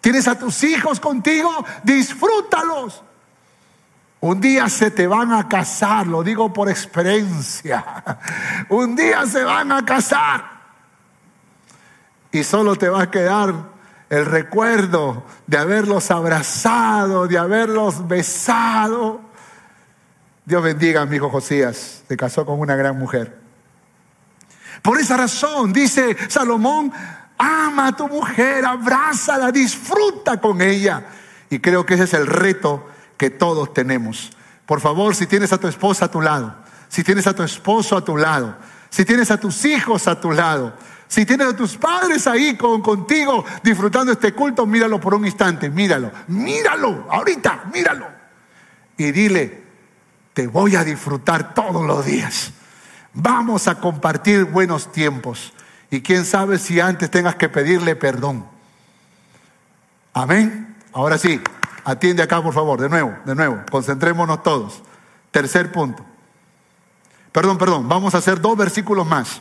[0.00, 1.50] Tienes a tus hijos contigo,
[1.82, 3.02] disfrútalos.
[4.20, 7.84] Un día se te van a casar, lo digo por experiencia.
[8.70, 10.55] Un día se van a casar
[12.32, 13.54] y solo te va a quedar
[14.08, 19.20] el recuerdo de haberlos abrazado, de haberlos besado.
[20.44, 23.38] Dios bendiga a mi hijo Josías, se casó con una gran mujer.
[24.82, 26.92] Por esa razón, dice Salomón,
[27.38, 31.04] ama a tu mujer, abrázala, disfruta con ella.
[31.50, 32.86] Y creo que ese es el reto
[33.16, 34.30] que todos tenemos.
[34.66, 36.54] Por favor, si tienes a tu esposa a tu lado,
[36.88, 38.56] si tienes a tu esposo a tu lado,
[38.90, 40.74] si tienes a tus hijos a tu lado,
[41.08, 45.70] si tienes a tus padres ahí con, contigo disfrutando este culto, míralo por un instante,
[45.70, 48.06] míralo, míralo, ahorita, míralo.
[48.96, 49.62] Y dile,
[50.32, 52.52] te voy a disfrutar todos los días.
[53.14, 55.52] Vamos a compartir buenos tiempos.
[55.90, 58.46] Y quién sabe si antes tengas que pedirle perdón.
[60.12, 60.76] Amén.
[60.92, 61.40] Ahora sí,
[61.84, 64.82] atiende acá por favor, de nuevo, de nuevo, concentrémonos todos.
[65.30, 66.04] Tercer punto.
[67.32, 69.40] Perdón, perdón, vamos a hacer dos versículos más.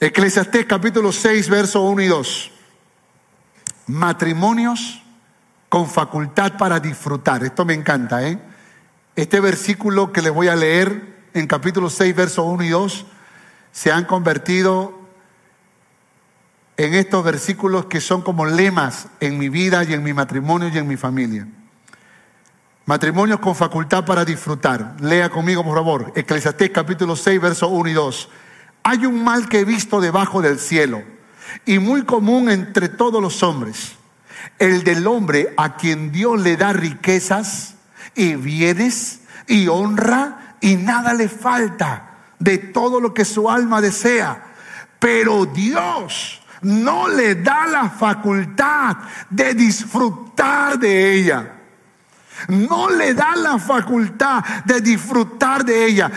[0.00, 2.50] Eclesiastés capítulo 6, verso 1 y 2.
[3.86, 5.02] Matrimonios
[5.68, 7.44] con facultad para disfrutar.
[7.44, 8.38] Esto me encanta, ¿eh?
[9.14, 13.06] Este versículo que les voy a leer en capítulo 6, verso 1 y 2,
[13.70, 14.98] se han convertido
[16.76, 20.78] en estos versículos que son como lemas en mi vida y en mi matrimonio y
[20.78, 21.46] en mi familia.
[22.86, 24.96] Matrimonios con facultad para disfrutar.
[25.00, 26.12] Lea conmigo, por favor.
[26.16, 28.28] Eclesiastés capítulo 6, verso 1 y 2.
[28.84, 31.02] Hay un mal que he visto debajo del cielo
[31.64, 33.92] y muy común entre todos los hombres,
[34.58, 37.76] el del hombre a quien Dios le da riquezas
[38.14, 44.52] y bienes y honra y nada le falta de todo lo que su alma desea.
[44.98, 48.96] Pero Dios no le da la facultad
[49.30, 51.52] de disfrutar de ella
[52.48, 56.10] no le da la facultad de disfrutar de ella.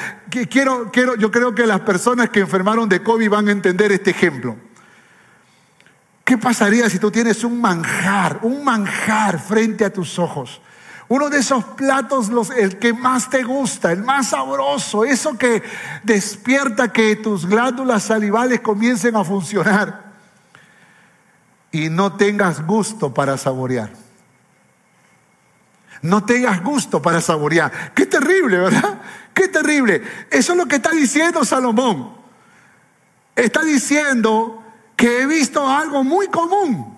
[0.49, 4.11] Quiero, quiero, yo creo que las personas que enfermaron de COVID van a entender este
[4.11, 4.55] ejemplo.
[6.23, 10.61] ¿Qué pasaría si tú tienes un manjar, un manjar frente a tus ojos?
[11.07, 15.63] Uno de esos platos, los, el que más te gusta, el más sabroso, eso que
[16.03, 20.11] despierta que tus glándulas salivales comiencen a funcionar
[21.71, 24.06] y no tengas gusto para saborear
[26.07, 27.93] no tengas gusto para saborear.
[27.93, 29.01] ¿Qué te terrible, ¿verdad?
[29.33, 30.01] Qué terrible.
[30.31, 32.15] Eso es lo que está diciendo Salomón.
[33.35, 34.63] Está diciendo
[34.95, 36.97] que he visto algo muy común,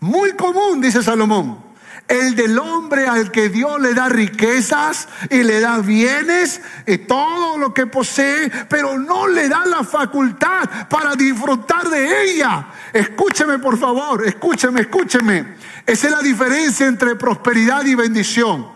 [0.00, 1.69] muy común, dice Salomón
[2.10, 7.56] el del hombre al que Dios le da riquezas y le da bienes y todo
[7.56, 12.66] lo que posee, pero no le da la facultad para disfrutar de ella.
[12.92, 15.54] Escúcheme por favor, escúcheme, escúcheme.
[15.86, 18.66] Esa es la diferencia entre prosperidad y bendición.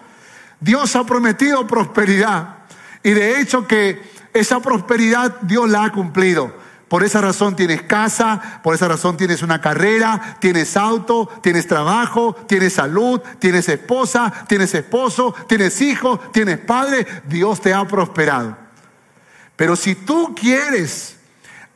[0.61, 2.59] Dios ha prometido prosperidad
[3.03, 4.01] y de hecho que
[4.33, 6.64] esa prosperidad Dios la ha cumplido.
[6.95, 12.37] Por esa razón tienes casa, por esa razón tienes una carrera, tienes auto, tienes trabajo,
[12.47, 17.05] tienes salud, tienes esposa, tienes esposo, tienes hijo, tienes padre.
[17.25, 18.57] Dios te ha prosperado.
[19.57, 21.17] Pero si tú quieres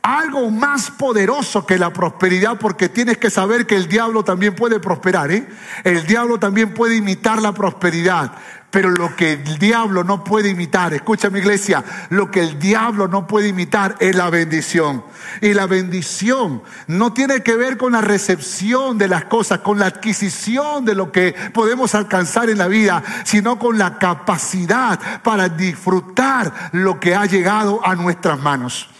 [0.02, 4.78] algo más poderoso que la prosperidad, porque tienes que saber que el diablo también puede
[4.78, 5.48] prosperar, ¿eh?
[5.82, 8.32] El diablo también puede imitar la prosperidad.
[8.70, 13.08] Pero lo que el diablo no puede imitar, escucha mi iglesia, lo que el diablo
[13.08, 15.02] no puede imitar es la bendición.
[15.40, 19.86] Y la bendición no tiene que ver con la recepción de las cosas, con la
[19.86, 26.70] adquisición de lo que podemos alcanzar en la vida, sino con la capacidad para disfrutar
[26.72, 28.90] lo que ha llegado a nuestras manos.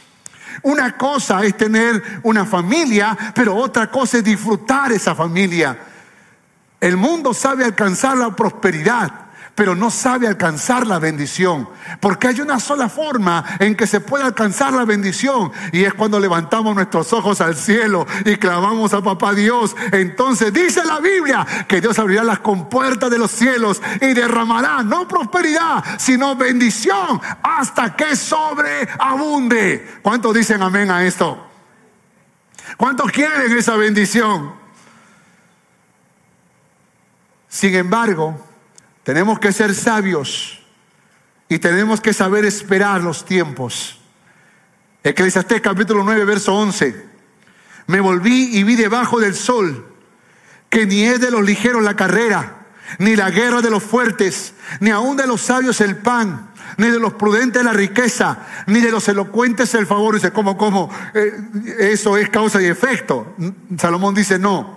[0.62, 5.79] Una cosa es tener una familia, pero otra cosa es disfrutar esa familia.
[6.81, 9.28] El mundo sabe alcanzar la prosperidad
[9.59, 11.69] pero no sabe alcanzar la bendición.
[11.99, 16.21] Porque hay una sola forma en que se puede alcanzar la bendición y es cuando
[16.21, 19.75] levantamos nuestros ojos al cielo y clamamos a Papá Dios.
[19.91, 25.09] Entonces dice la Biblia que Dios abrirá las compuertas de los cielos y derramará no
[25.09, 29.99] prosperidad, sino bendición hasta que sobreabunde.
[30.03, 31.45] ¿Cuántos dicen amén a esto?
[32.77, 34.53] ¿Cuántos quieren esa bendición?
[37.49, 38.48] Sin embargo,
[39.09, 40.59] tenemos que ser sabios
[41.49, 43.99] y tenemos que saber esperar los tiempos.
[45.03, 47.07] Eclesiastés capítulo 9, verso 11.
[47.87, 49.97] Me volví y vi debajo del sol
[50.69, 52.67] que ni es de los ligeros la carrera,
[52.99, 57.01] ni la guerra de los fuertes, ni aun de los sabios el pan, ni de
[57.01, 60.17] los prudentes la riqueza, ni de los elocuentes el favor.
[60.17, 60.91] Dice, ¿cómo, cómo?
[61.15, 61.33] Eh,
[61.79, 63.35] eso es causa y efecto.
[63.79, 64.77] Salomón dice, no,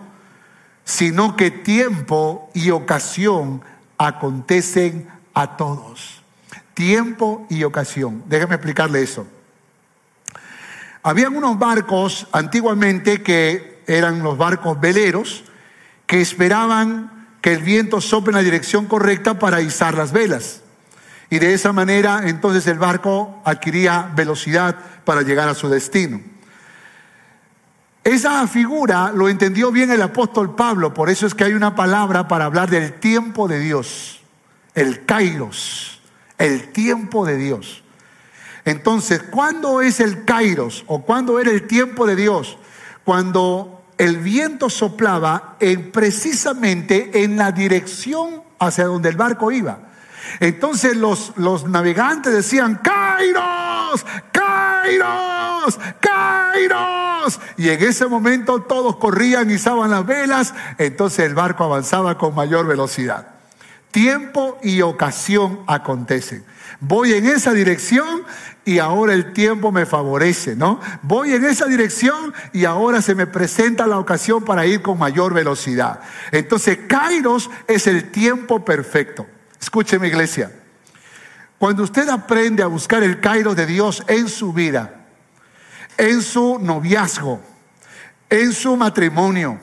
[0.85, 3.61] sino que tiempo y ocasión
[4.07, 6.23] acontecen a todos.
[6.73, 8.23] Tiempo y ocasión.
[8.27, 9.27] Déjeme explicarle eso.
[11.03, 15.43] Habían unos barcos antiguamente que eran los barcos veleros
[16.07, 20.61] que esperaban que el viento sople en la dirección correcta para izar las velas.
[21.29, 26.21] Y de esa manera entonces el barco adquiría velocidad para llegar a su destino.
[28.03, 32.27] Esa figura lo entendió bien el apóstol Pablo, por eso es que hay una palabra
[32.27, 34.21] para hablar del tiempo de Dios,
[34.73, 36.01] el kairos,
[36.39, 37.83] el tiempo de Dios.
[38.65, 42.57] Entonces, ¿cuándo es el kairos o cuándo era el tiempo de Dios?
[43.03, 49.91] Cuando el viento soplaba en, precisamente en la dirección hacia donde el barco iba.
[50.39, 54.05] Entonces los, los navegantes decían, Kairos,
[54.81, 57.39] Kairos, Kairos.
[57.57, 62.35] Y en ese momento todos corrían, y izaban las velas, entonces el barco avanzaba con
[62.35, 63.27] mayor velocidad.
[63.91, 66.45] Tiempo y ocasión acontecen.
[66.79, 68.23] Voy en esa dirección
[68.63, 70.79] y ahora el tiempo me favorece, ¿no?
[71.03, 75.33] Voy en esa dirección y ahora se me presenta la ocasión para ir con mayor
[75.33, 75.99] velocidad.
[76.31, 79.27] Entonces, Kairos es el tiempo perfecto.
[79.59, 80.51] Escúcheme iglesia,
[81.61, 85.05] cuando usted aprende a buscar el Cairo de Dios en su vida,
[85.95, 87.39] en su noviazgo,
[88.31, 89.59] en su matrimonio,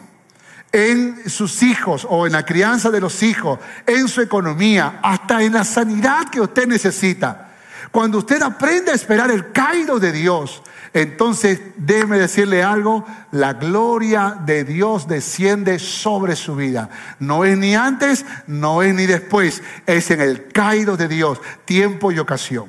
[0.71, 5.55] en sus hijos o en la crianza de los hijos, en su economía, hasta en
[5.55, 7.57] la sanidad que usted necesita,
[7.91, 10.63] cuando usted aprende a esperar el Cairo de Dios,
[10.95, 16.89] entonces déjeme decirle algo, la gloria de Dios desciende sobre su vida.
[17.19, 22.11] No es ni antes, no es ni después, es en el Cairo de Dios, tiempo
[22.11, 22.67] y ocasión.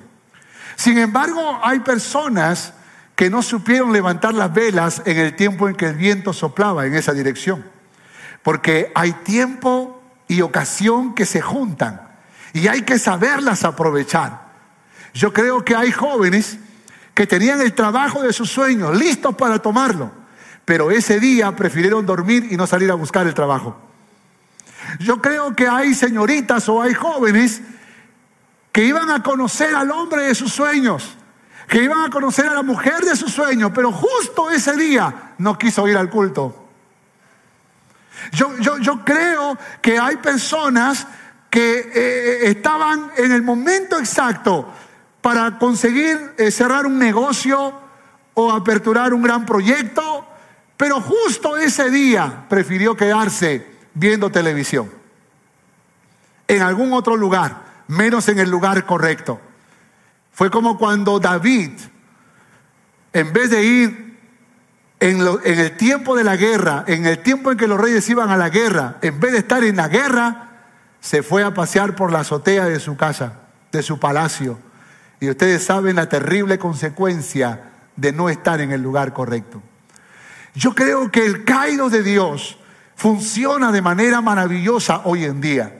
[0.76, 2.74] Sin embargo, hay personas
[3.15, 6.95] que no supieron levantar las velas en el tiempo en que el viento soplaba en
[6.95, 7.65] esa dirección.
[8.43, 12.01] Porque hay tiempo y ocasión que se juntan
[12.53, 14.47] y hay que saberlas aprovechar.
[15.13, 16.59] Yo creo que hay jóvenes
[17.20, 20.09] que tenían el trabajo de sus sueños listos para tomarlo,
[20.63, 23.78] pero ese día prefirieron dormir y no salir a buscar el trabajo.
[24.99, 27.61] Yo creo que hay señoritas o hay jóvenes
[28.72, 31.17] que iban a conocer al hombre de sus sueños,
[31.67, 35.57] que iban a conocer a la mujer de sus sueños, pero justo ese día no
[35.57, 36.70] quiso ir al culto.
[38.32, 41.05] Yo, yo, yo creo que hay personas
[41.49, 44.74] que eh, estaban en el momento exacto
[45.22, 47.74] para conseguir eh, cerrar un negocio
[48.34, 50.26] o aperturar un gran proyecto,
[50.78, 54.89] pero justo ese día prefirió quedarse viendo televisión
[56.47, 59.39] en algún otro lugar, menos en el lugar correcto.
[60.32, 61.72] Fue como cuando David,
[63.13, 64.17] en vez de ir
[64.99, 68.32] en, en, el tiempo de la guerra, en el tiempo en que los reyes iban
[68.32, 70.49] a la guerra, en vez de estar en la guerra,
[70.99, 73.34] se fue a pasear por la azotea de su casa,
[73.72, 74.57] de su palacio.
[75.20, 79.61] Y ustedes saben la terrible consecuencia de no estar en el lugar correcto.
[80.55, 82.57] Yo creo que el caído de Dios
[82.95, 85.78] funciona de manera maravillosa hoy en día.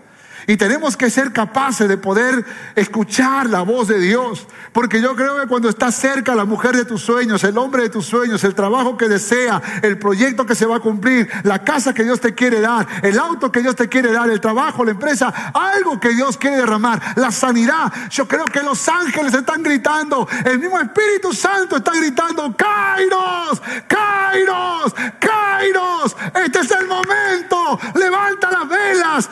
[0.49, 2.43] Y tenemos que ser capaces de poder
[2.75, 4.47] escuchar la voz de Dios.
[4.73, 7.89] Porque yo creo que cuando está cerca la mujer de tus sueños, el hombre de
[7.89, 11.93] tus sueños, el trabajo que desea, el proyecto que se va a cumplir, la casa
[11.93, 14.89] que Dios te quiere dar, el auto que Dios te quiere dar, el trabajo, la
[14.89, 17.93] empresa, algo que Dios quiere derramar, la sanidad.
[18.09, 24.95] Yo creo que los ángeles están gritando, el mismo Espíritu Santo está gritando, Kairos, Kairos,
[25.19, 29.29] Kairos, este es el momento, levanta las velas,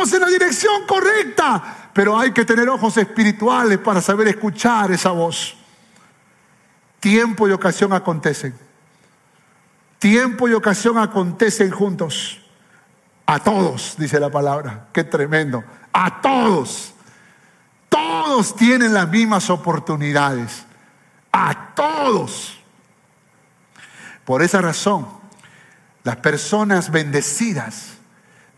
[0.00, 5.56] en la dirección correcta, pero hay que tener ojos espirituales para saber escuchar esa voz.
[6.98, 8.54] Tiempo y ocasión acontecen.
[9.98, 12.40] Tiempo y ocasión acontecen juntos.
[13.26, 14.88] A todos, dice la palabra.
[14.92, 15.62] Qué tremendo.
[15.92, 16.94] A todos.
[17.88, 20.64] Todos tienen las mismas oportunidades.
[21.30, 22.58] A todos.
[24.24, 25.06] Por esa razón,
[26.02, 27.89] las personas bendecidas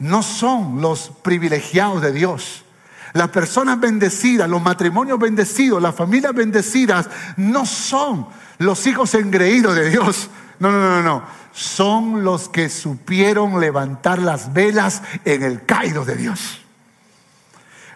[0.03, 2.65] no son los privilegiados de Dios.
[3.13, 8.27] Las personas bendecidas, los matrimonios bendecidos, las familias bendecidas, no son
[8.59, 10.29] los hijos engreídos de Dios.
[10.59, 11.23] No, no, no, no.
[11.53, 16.61] Son los que supieron levantar las velas en el caído de Dios.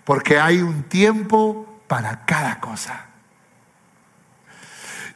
[0.04, 3.06] Porque hay un tiempo para cada cosa.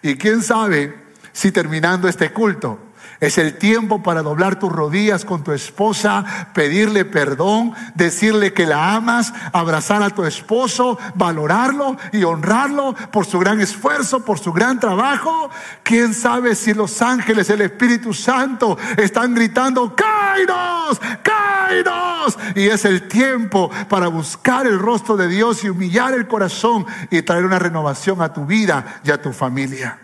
[0.03, 0.97] Y quién sabe
[1.32, 2.89] si terminando este culto
[3.21, 8.95] es el tiempo para doblar tus rodillas con tu esposa, pedirle perdón, decirle que la
[8.95, 14.81] amas, abrazar a tu esposo, valorarlo y honrarlo por su gran esfuerzo, por su gran
[14.81, 15.51] trabajo.
[15.83, 20.99] ¿Quién sabe si los ángeles, el Espíritu Santo están gritando, ¡Kairos!
[21.23, 22.39] ¡Kairos!
[22.55, 27.21] Y es el tiempo para buscar el rostro de Dios y humillar el corazón y
[27.21, 29.99] traer una renovación a tu vida y a tu familia.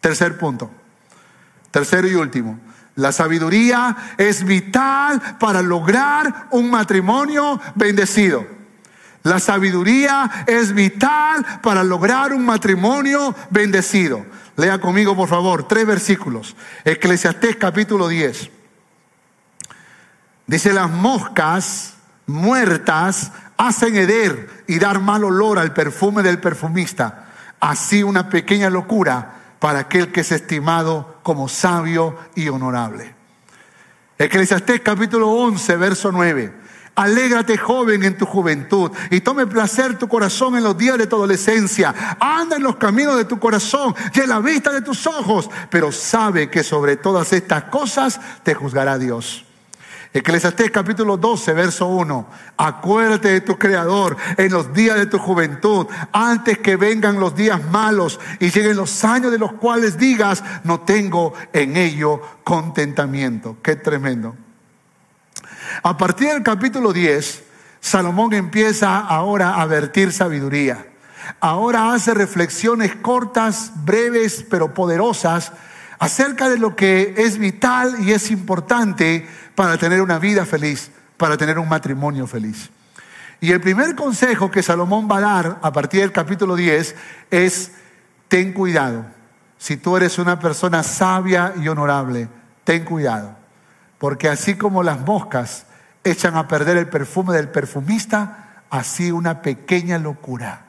[0.00, 0.77] Tercer punto.
[1.70, 2.58] Tercero y último,
[2.98, 8.44] la sabiduría es vital para lograr un matrimonio bendecido.
[9.22, 14.26] La sabiduría es vital para lograr un matrimonio bendecido.
[14.56, 16.56] Lea conmigo, por favor, tres versículos.
[16.84, 18.50] Eclesiastés capítulo 10.
[20.48, 21.94] Dice, las moscas
[22.26, 27.26] muertas hacen heder y dar mal olor al perfume del perfumista.
[27.60, 33.14] Así una pequeña locura para aquel que es estimado como sabio y honorable.
[34.18, 36.52] Eclesiastés capítulo 11, verso 9.
[36.96, 41.14] Alégrate joven en tu juventud y tome placer tu corazón en los días de tu
[41.14, 41.94] adolescencia.
[42.18, 45.92] Anda en los caminos de tu corazón y en la vista de tus ojos, pero
[45.92, 49.47] sabe que sobre todas estas cosas te juzgará Dios.
[50.12, 52.28] Eclesiastés capítulo 12, verso 1.
[52.56, 57.62] Acuérdate de tu Creador en los días de tu juventud, antes que vengan los días
[57.70, 63.58] malos y lleguen los años de los cuales digas, no tengo en ello contentamiento.
[63.62, 64.34] Qué tremendo.
[65.82, 67.44] A partir del capítulo 10,
[67.80, 70.86] Salomón empieza ahora a vertir sabiduría.
[71.40, 75.52] Ahora hace reflexiones cortas, breves, pero poderosas
[75.98, 79.28] acerca de lo que es vital y es importante
[79.58, 82.70] para tener una vida feliz, para tener un matrimonio feliz.
[83.40, 86.94] Y el primer consejo que Salomón va a dar a partir del capítulo 10
[87.32, 87.72] es,
[88.28, 89.04] ten cuidado.
[89.58, 92.28] Si tú eres una persona sabia y honorable,
[92.62, 93.34] ten cuidado.
[93.98, 95.66] Porque así como las moscas
[96.04, 100.66] echan a perder el perfume del perfumista, así una pequeña locura,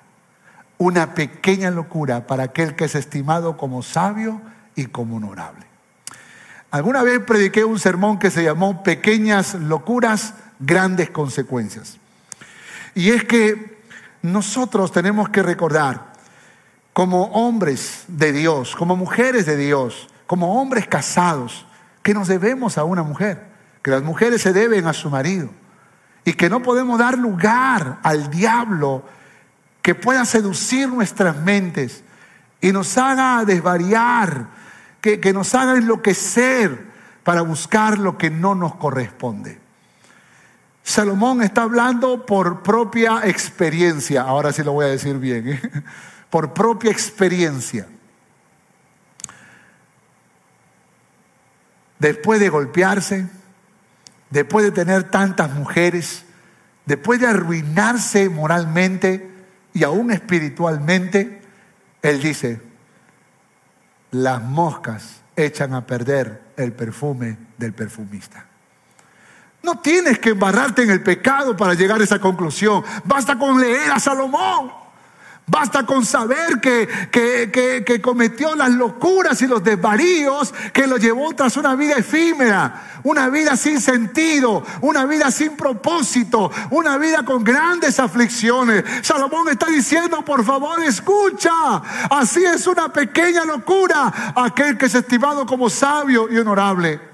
[0.79, 4.41] una pequeña locura para aquel que es estimado como sabio
[4.73, 5.68] y como honorable.
[6.71, 11.97] Alguna vez prediqué un sermón que se llamó Pequeñas locuras, grandes consecuencias.
[12.93, 13.79] Y es que
[14.21, 16.13] nosotros tenemos que recordar,
[16.93, 21.65] como hombres de Dios, como mujeres de Dios, como hombres casados,
[22.03, 23.47] que nos debemos a una mujer,
[23.81, 25.49] que las mujeres se deben a su marido
[26.25, 29.03] y que no podemos dar lugar al diablo
[29.81, 32.03] que pueda seducir nuestras mentes
[32.61, 34.58] y nos haga desvariar
[35.01, 36.87] que, nos haga enloquecer
[37.23, 39.59] para buscar lo que no nos corresponde.
[40.83, 45.61] Salomón está hablando por propia experiencia, ahora sí lo voy a decir bien, ¿eh?
[46.29, 47.87] por propia experiencia.
[51.99, 53.27] Después de golpearse,
[54.29, 56.23] después de tener tantas mujeres,
[56.85, 59.29] después de arruinarse moralmente
[59.73, 61.41] y aún espiritualmente,
[62.01, 62.68] él dice,
[64.11, 68.45] las moscas echan a perder el perfume del perfumista.
[69.61, 72.83] No tienes que embarrarte en el pecado para llegar a esa conclusión.
[73.03, 74.71] Basta con leer a Salomón.
[75.49, 81.57] Basta con saber que, que, cometió las locuras y los desvaríos que lo llevó tras
[81.57, 87.99] una vida efímera, una vida sin sentido, una vida sin propósito, una vida con grandes
[87.99, 88.83] aflicciones.
[89.01, 91.51] Salomón está diciendo, por favor, escucha,
[92.11, 97.08] así es una pequeña locura aquel que es estimado como sabio y honorable.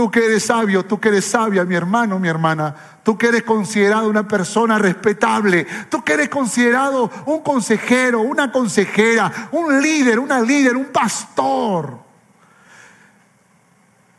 [0.00, 3.42] Tú que eres sabio, tú que eres sabia, mi hermano, mi hermana, tú que eres
[3.42, 10.40] considerado una persona respetable, tú que eres considerado un consejero, una consejera, un líder, una
[10.40, 11.98] líder, un pastor.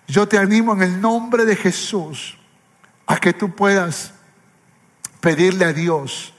[0.08, 2.38] Yo te animo en el nombre de Jesús
[3.08, 4.14] a que tú puedas
[5.20, 6.32] pedirle a Dios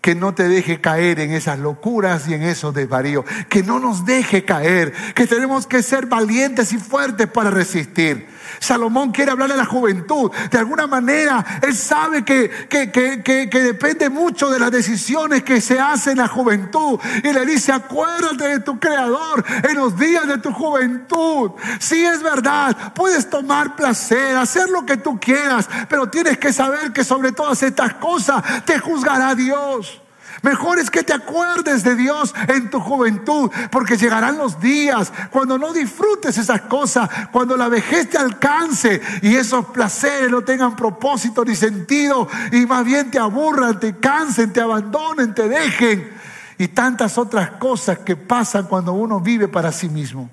[0.00, 4.04] que no te deje caer en esas locuras y en esos desvaríos, que no nos
[4.04, 8.26] deje caer, que tenemos que ser valientes y fuertes para resistir.
[8.58, 10.30] Salomón quiere hablar de la juventud.
[10.50, 15.78] De alguna manera, él sabe que, que, que, depende mucho de las decisiones que se
[15.78, 16.98] hacen en la juventud.
[17.22, 21.52] Y le dice, acuérdate de tu creador en los días de tu juventud.
[21.78, 26.92] Si es verdad, puedes tomar placer, hacer lo que tú quieras, pero tienes que saber
[26.92, 30.00] que sobre todas estas cosas te juzgará Dios.
[30.42, 35.58] Mejor es que te acuerdes de Dios en tu juventud, porque llegarán los días cuando
[35.58, 41.44] no disfrutes esas cosas, cuando la vejez te alcance y esos placeres no tengan propósito
[41.44, 46.12] ni sentido y más bien te aburran, te cansen, te abandonen, te dejen
[46.58, 50.28] y tantas otras cosas que pasan cuando uno vive para sí mismo.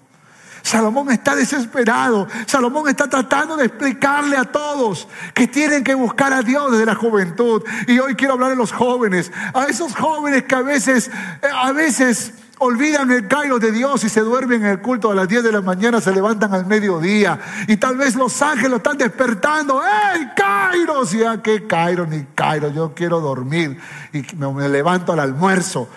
[0.66, 2.28] Salomón está desesperado.
[2.48, 6.96] Salomón está tratando de explicarle a todos que tienen que buscar a Dios desde la
[6.96, 7.64] juventud.
[7.88, 11.12] Y hoy quiero hablar de los jóvenes, a esos jóvenes que a veces,
[11.44, 15.16] eh, a veces olvidan el Cairo de Dios y se duermen en el culto a
[15.16, 18.78] las 10 de la mañana, se levantan al mediodía y tal vez los ángeles lo
[18.78, 19.84] están despertando.
[19.84, 21.04] ¡Ey, Cairo!
[21.04, 22.70] Y ya, ¿qué Cairo ni Cairo?
[22.70, 23.80] Yo quiero dormir
[24.14, 25.88] y me levanto al almuerzo.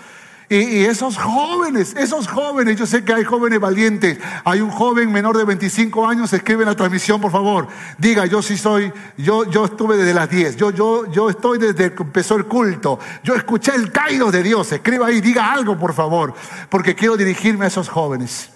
[0.50, 4.18] Y, esos jóvenes, esos jóvenes, yo sé que hay jóvenes valientes.
[4.44, 7.68] Hay un joven menor de 25 años, escribe en la transmisión, por favor.
[7.98, 11.92] Diga, yo sí soy, yo, yo estuve desde las 10, yo, yo, yo estoy desde
[11.92, 12.98] que empezó el culto.
[13.22, 14.72] Yo escuché el caído de Dios.
[14.72, 16.32] Escriba ahí, diga algo, por favor.
[16.70, 18.50] Porque quiero dirigirme a esos jóvenes.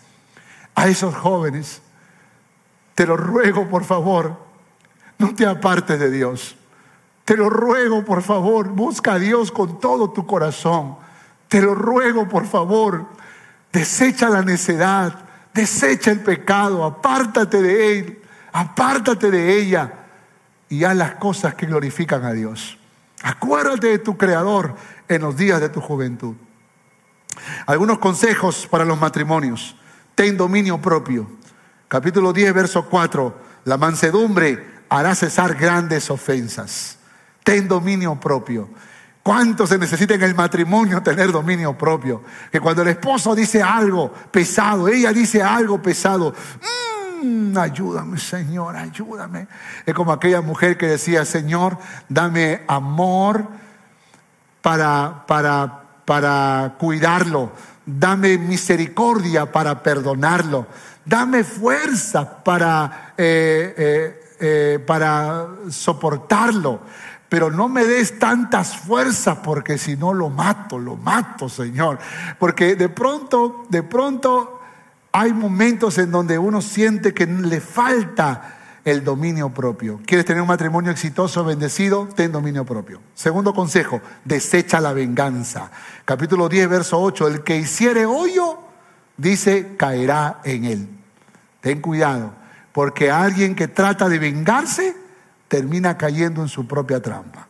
[0.74, 1.82] A esos jóvenes.
[2.94, 4.36] Te lo ruego, por favor,
[5.18, 6.56] no te apartes de Dios.
[7.24, 10.96] Te lo ruego, por favor, busca a Dios con todo tu corazón.
[11.52, 13.08] Te lo ruego, por favor,
[13.70, 15.18] desecha la necedad,
[15.52, 18.22] desecha el pecado, apártate de él,
[18.54, 19.92] apártate de ella
[20.70, 22.78] y haz las cosas que glorifican a Dios.
[23.22, 24.76] Acuérdate de tu Creador
[25.08, 26.36] en los días de tu juventud.
[27.66, 29.76] Algunos consejos para los matrimonios.
[30.14, 31.30] Ten dominio propio.
[31.86, 33.36] Capítulo 10, verso 4.
[33.66, 36.96] La mansedumbre hará cesar grandes ofensas.
[37.44, 38.70] Ten dominio propio.
[39.22, 42.22] ¿Cuánto se necesita en el matrimonio tener dominio propio?
[42.50, 46.34] Que cuando el esposo dice algo pesado, ella dice algo pesado,
[47.22, 49.46] mmm, ayúdame Señor, ayúdame.
[49.86, 53.46] Es como aquella mujer que decía, Señor, dame amor
[54.60, 57.52] para, para, para cuidarlo,
[57.86, 60.66] dame misericordia para perdonarlo,
[61.04, 66.80] dame fuerza para, eh, eh, eh, para soportarlo
[67.32, 71.98] pero no me des tantas fuerzas porque si no lo mato, lo mato, Señor.
[72.38, 74.60] Porque de pronto, de pronto
[75.12, 79.98] hay momentos en donde uno siente que le falta el dominio propio.
[80.04, 82.06] ¿Quieres tener un matrimonio exitoso, bendecido?
[82.14, 83.00] Ten dominio propio.
[83.14, 85.70] Segundo consejo, desecha la venganza.
[86.04, 88.58] Capítulo 10, verso 8, el que hiciere hoyo,
[89.16, 90.88] dice, caerá en él.
[91.62, 92.34] Ten cuidado,
[92.72, 95.01] porque alguien que trata de vengarse,
[95.52, 97.46] termina cayendo en su propia trampa.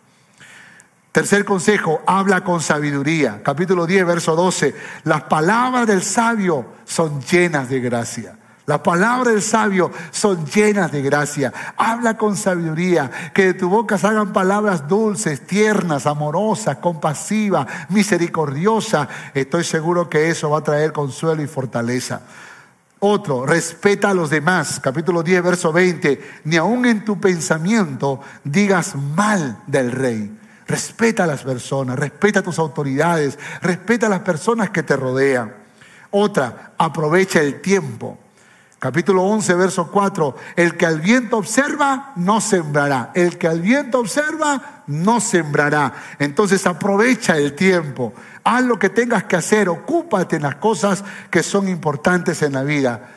[1.12, 3.44] Tercer consejo, habla con sabiduría.
[3.44, 4.74] Capítulo 10, verso 12.
[5.04, 8.36] Las palabras del sabio son llenas de gracia.
[8.66, 11.52] Las palabras del sabio son llenas de gracia.
[11.76, 13.08] Habla con sabiduría.
[13.32, 19.06] Que de tu boca salgan palabras dulces, tiernas, amorosas, compasivas, misericordiosas.
[19.32, 22.22] Estoy seguro que eso va a traer consuelo y fortaleza.
[23.04, 24.78] Otro, respeta a los demás.
[24.78, 26.20] Capítulo 10, verso 20.
[26.44, 30.38] Ni aun en tu pensamiento digas mal del rey.
[30.68, 35.52] Respeta a las personas, respeta a tus autoridades, respeta a las personas que te rodean.
[36.12, 38.20] Otra, aprovecha el tiempo.
[38.82, 40.34] Capítulo 11, verso 4.
[40.56, 43.12] El que al viento observa, no sembrará.
[43.14, 45.92] El que al viento observa, no sembrará.
[46.18, 48.12] Entonces aprovecha el tiempo.
[48.42, 49.68] Haz lo que tengas que hacer.
[49.68, 53.08] Ocúpate en las cosas que son importantes en la vida.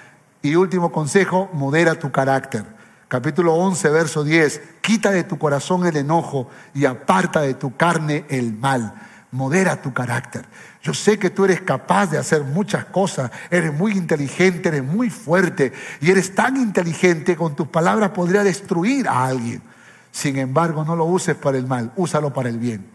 [0.43, 2.63] Y último consejo, modera tu carácter.
[3.07, 4.61] Capítulo 11, verso 10.
[4.81, 8.93] Quita de tu corazón el enojo y aparta de tu carne el mal.
[9.31, 10.45] Modera tu carácter.
[10.85, 15.09] Yo sé que tú eres capaz de hacer muchas cosas, eres muy inteligente, eres muy
[15.09, 19.63] fuerte y eres tan inteligente que con tus palabras podría destruir a alguien.
[20.11, 22.85] Sin embargo, no lo uses para el mal, úsalo para el bien.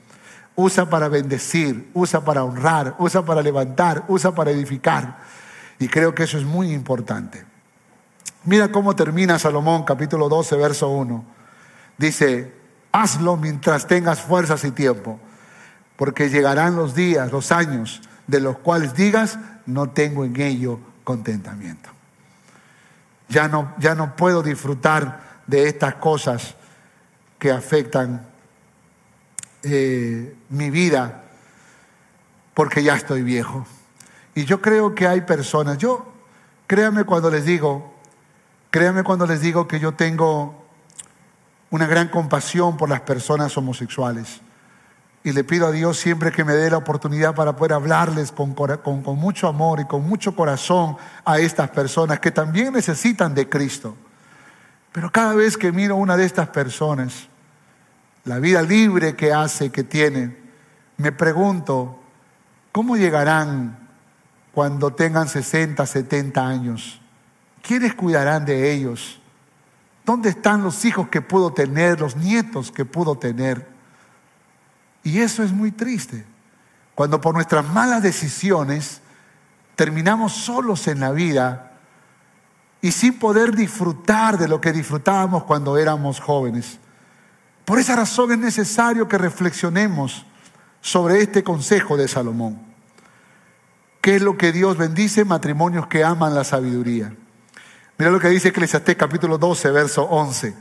[0.55, 5.19] Usa para bendecir, usa para honrar, usa para levantar, usa para edificar.
[5.81, 7.45] Y creo que eso es muy importante.
[8.45, 11.25] Mira cómo termina Salomón capítulo 12, verso 1.
[11.99, 12.55] Dice,
[12.93, 15.19] hazlo mientras tengas fuerzas y tiempo
[16.01, 21.91] porque llegarán los días, los años, de los cuales digas, no tengo en ello contentamiento.
[23.29, 26.55] Ya no, ya no puedo disfrutar de estas cosas
[27.39, 28.27] que afectan
[29.63, 31.25] eh, mi vida
[32.55, 33.67] porque ya estoy viejo.
[34.35, 36.11] Y yo creo que hay personas, yo,
[36.67, 37.93] créame cuando les digo,
[38.71, 40.65] créame cuando les digo que yo tengo
[41.69, 44.41] una gran compasión por las personas homosexuales.
[45.23, 48.55] Y le pido a Dios siempre que me dé la oportunidad para poder hablarles con,
[49.19, 53.95] mucho amor y con mucho corazón a estas personas que también necesitan de Cristo.
[54.93, 57.29] Pero cada vez que miro una de estas personas,
[58.25, 60.37] la vida libre que hace, que tiene,
[60.97, 62.01] me pregunto,
[62.73, 63.89] ¿cómo llegarán
[64.53, 67.01] cuando tengan 60, 70 años?
[67.63, 69.21] ¿Quiénes cuidarán de ellos?
[70.05, 73.70] ¿Dónde están los hijos que pudo tener, los nietos que pudo tener?
[75.03, 76.25] Y eso es muy triste.
[76.95, 79.01] Cuando por nuestras malas decisiones
[79.77, 81.73] terminamos solos en la vida
[82.83, 86.79] y sin poder disfrutar de lo que disfrutábamos cuando éramos jóvenes.
[87.65, 90.27] Por esa razón es necesario que reflexionemos
[90.81, 92.61] sobre este consejo de Salomón.
[94.01, 95.25] ¿Qué es lo que Dios bendice?
[95.25, 97.15] Matrimonios que aman la sabiduría.
[97.99, 100.55] Mira lo que dice Eclesiastés capítulo 12, verso 11.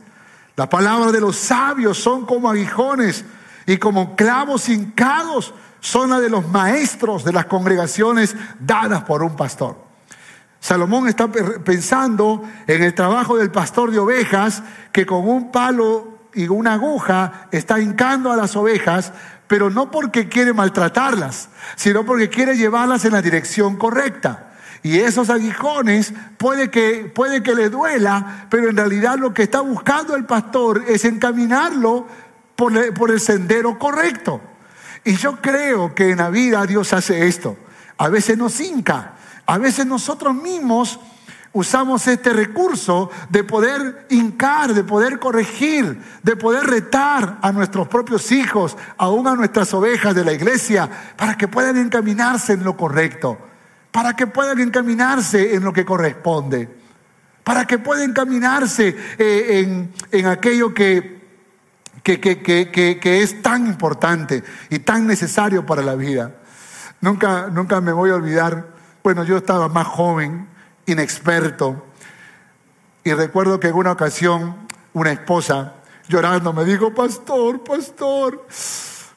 [0.57, 3.23] Las palabras de los sabios son como aguijones
[3.69, 9.35] y como clavos hincados son las de los maestros de las congregaciones dadas por un
[9.35, 9.77] pastor.
[10.59, 16.47] Salomón está pensando en el trabajo del pastor de ovejas que con un palo y
[16.47, 19.13] una aguja está hincando a las ovejas,
[19.47, 24.47] pero no porque quiere maltratarlas, sino porque quiere llevarlas en la dirección correcta.
[24.81, 29.61] Y esos aguijones puede que, puede que le duela, pero en realidad lo que está
[29.61, 32.07] buscando el pastor es encaminarlo
[32.59, 34.41] por, el sendero correcto.
[35.05, 37.57] Y yo creo que en la vida Dios hace esto.
[37.97, 39.13] A veces nos hinca,
[39.45, 40.99] a veces nosotros mismos
[41.53, 48.31] usamos este recurso de poder hincar, de poder corregir, de poder retar a nuestros propios
[48.31, 53.37] hijos, aún a nuestras ovejas de la iglesia, para que puedan encaminarse en lo correcto,
[53.91, 56.69] para que puedan encaminarse en lo que corresponde,
[57.43, 61.18] para que puedan encaminarse eh, en, en aquello que
[62.03, 66.35] que, que, es tan importante y tan necesario para la vida.
[67.01, 68.67] Nunca, nunca me voy a olvidar,
[69.03, 70.47] bueno, yo estaba más joven,
[70.85, 71.85] inexperto,
[73.03, 74.55] y recuerdo que en una ocasión
[74.93, 75.73] una esposa
[76.07, 78.45] llorando me dijo, pastor, pastor,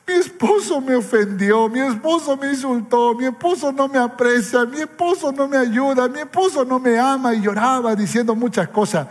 [0.07, 5.33] mi esposo me ofendió, mi esposo me insultó, mi esposo no me aprecia, mi esposo
[5.33, 9.07] no me ayuda, mi esposo no me ama y lloraba diciendo muchas cosas.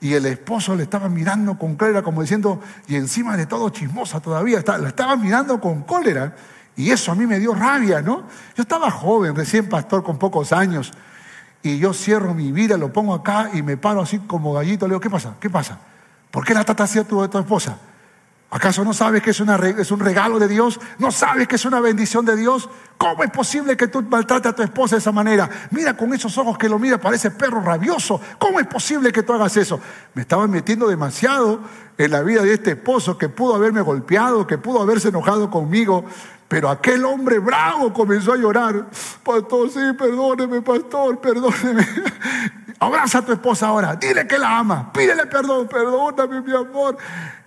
[0.00, 4.20] Y el esposo le estaba mirando con cólera, como diciendo, y encima de todo chismosa
[4.20, 6.34] todavía, la estaba mirando con cólera.
[6.76, 8.24] Y eso a mí me dio rabia, ¿no?
[8.54, 10.92] Yo estaba joven, recién pastor con pocos años.
[11.62, 14.86] Y yo cierro mi vida, lo pongo acá y me paro así como gallito.
[14.86, 15.34] Le digo, ¿qué pasa?
[15.40, 15.78] ¿Qué pasa?
[16.30, 17.78] ¿Por qué la trata así a tu, esposa?
[18.50, 20.78] ¿Acaso no sabes que es, un regalo de Dios?
[20.98, 22.68] ¿No sabes que es una bendición de Dios?
[22.98, 25.48] ¿Cómo es posible que tú maltrates a tu esposa de esa manera?
[25.70, 28.20] Mira con esos ojos que lo mira, parece perro rabioso.
[28.38, 29.78] ¿Cómo es posible que tú hagas eso?
[30.14, 31.60] Me estaba metiendo demasiado
[31.98, 36.04] en la vida de este esposo que pudo haberme golpeado, que pudo haberse enojado conmigo.
[36.48, 38.86] Pero aquel hombre bravo comenzó a llorar.
[39.22, 41.86] Pastor, sí, perdóneme, pastor, perdóneme.
[42.78, 46.96] Abraza a tu esposa ahora, dile que la ama, pídele perdón, perdóname mi amor.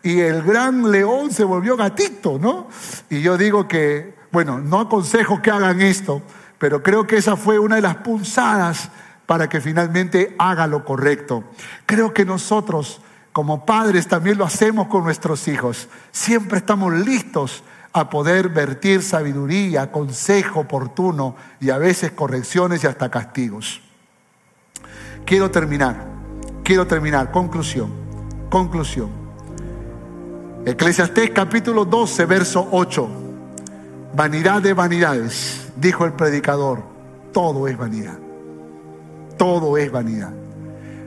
[0.01, 2.67] Y el gran león se volvió gatito, ¿no?
[3.09, 6.21] Y yo digo que, bueno, no aconsejo que hagan esto,
[6.57, 8.89] pero creo que esa fue una de las punzadas
[9.25, 11.43] para que finalmente haga lo correcto.
[11.85, 13.01] Creo que nosotros
[13.31, 15.87] como padres también lo hacemos con nuestros hijos.
[16.11, 17.63] Siempre estamos listos
[17.93, 23.81] a poder vertir sabiduría, consejo oportuno y a veces correcciones y hasta castigos.
[25.25, 26.05] Quiero terminar,
[26.63, 27.91] quiero terminar, conclusión,
[28.49, 29.09] conclusión.
[30.65, 33.28] Eclesiastés capítulo 12, verso 8.
[34.15, 36.81] Vanidad de vanidades, dijo el predicador,
[37.31, 38.17] todo es vanidad.
[39.37, 40.33] Todo es vanidad.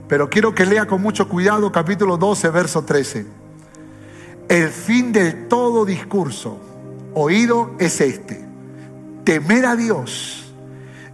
[0.09, 3.27] Pero quiero que lea con mucho cuidado capítulo 12, verso 13.
[4.49, 6.59] El fin del todo discurso
[7.15, 8.45] oído es este.
[9.25, 10.53] Temer a Dios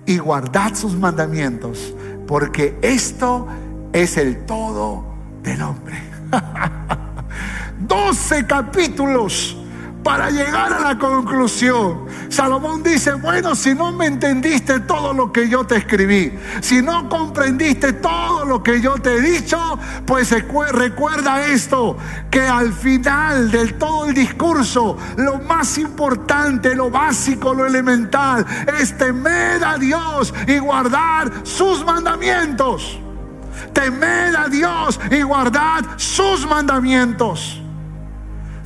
[0.05, 1.95] y guardad sus mandamientos,
[2.27, 3.47] porque esto
[3.93, 5.05] es el todo
[5.43, 5.97] del hombre.
[7.81, 9.57] 12 capítulos
[10.03, 12.07] para llegar a la conclusión.
[12.29, 17.09] Salomón dice, bueno, si no me entendiste todo lo que yo te escribí, si no
[17.09, 21.97] comprendiste todo lo que yo te he dicho, pues recuerda esto,
[22.31, 28.47] que al final del todo el discurso, lo más importante, lo básico, lo elemental,
[28.81, 32.99] es temer a Dios y guardar sus mandamientos.
[33.73, 37.61] Temer a Dios y guardar sus mandamientos.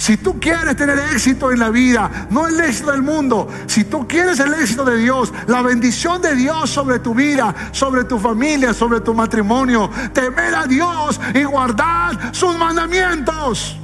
[0.02, 4.08] Si tú quieres tener éxito en la vida, no el éxito del mundo, si tú
[4.08, 8.74] quieres el éxito de Dios, la bendición de Dios sobre tu vida, sobre tu familia,
[8.74, 13.78] sobre tu matrimonio, temer a Dios y guardar sus mandamientos.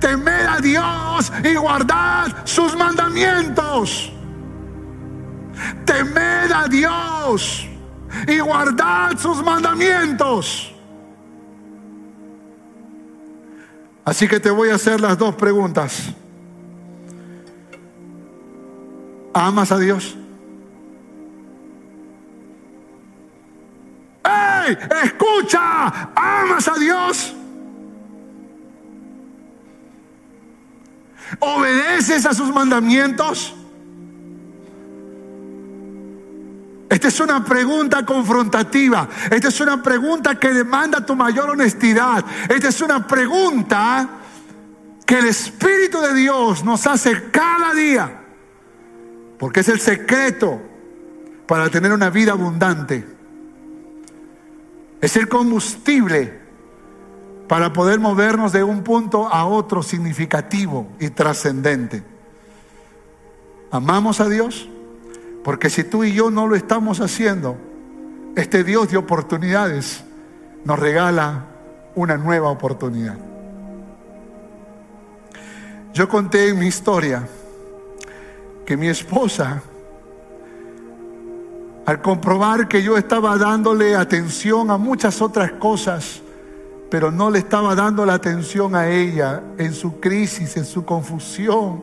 [0.00, 4.14] Temer a Dios y guardar sus mandamientos.
[5.84, 7.68] Temer a Dios
[8.26, 10.71] y guardar sus mandamientos.
[14.04, 16.12] Así que te voy a hacer las dos preguntas.
[19.32, 20.16] ¿Amas a Dios?
[24.24, 24.76] ¡Ey!
[25.04, 27.34] Escucha, ¿amas a Dios?
[31.38, 33.54] ¿Obedeces a sus mandamientos?
[36.92, 39.08] Esta es una pregunta confrontativa.
[39.30, 42.22] Esta es una pregunta que demanda tu mayor honestidad.
[42.50, 44.10] Esta es una pregunta
[45.06, 48.20] que el Espíritu de Dios nos hace cada día.
[49.38, 50.60] Porque es el secreto
[51.46, 53.06] para tener una vida abundante.
[55.00, 56.40] Es el combustible
[57.48, 62.02] para poder movernos de un punto a otro significativo y trascendente.
[63.70, 64.68] ¿Amamos a Dios?
[65.42, 67.56] Porque si tú y yo no lo estamos haciendo,
[68.36, 70.04] este Dios de oportunidades
[70.64, 71.46] nos regala
[71.94, 73.16] una nueva oportunidad.
[75.92, 77.28] Yo conté en mi historia
[78.64, 79.62] que mi esposa,
[81.84, 86.22] al comprobar que yo estaba dándole atención a muchas otras cosas,
[86.88, 91.82] pero no le estaba dando la atención a ella en su crisis, en su confusión,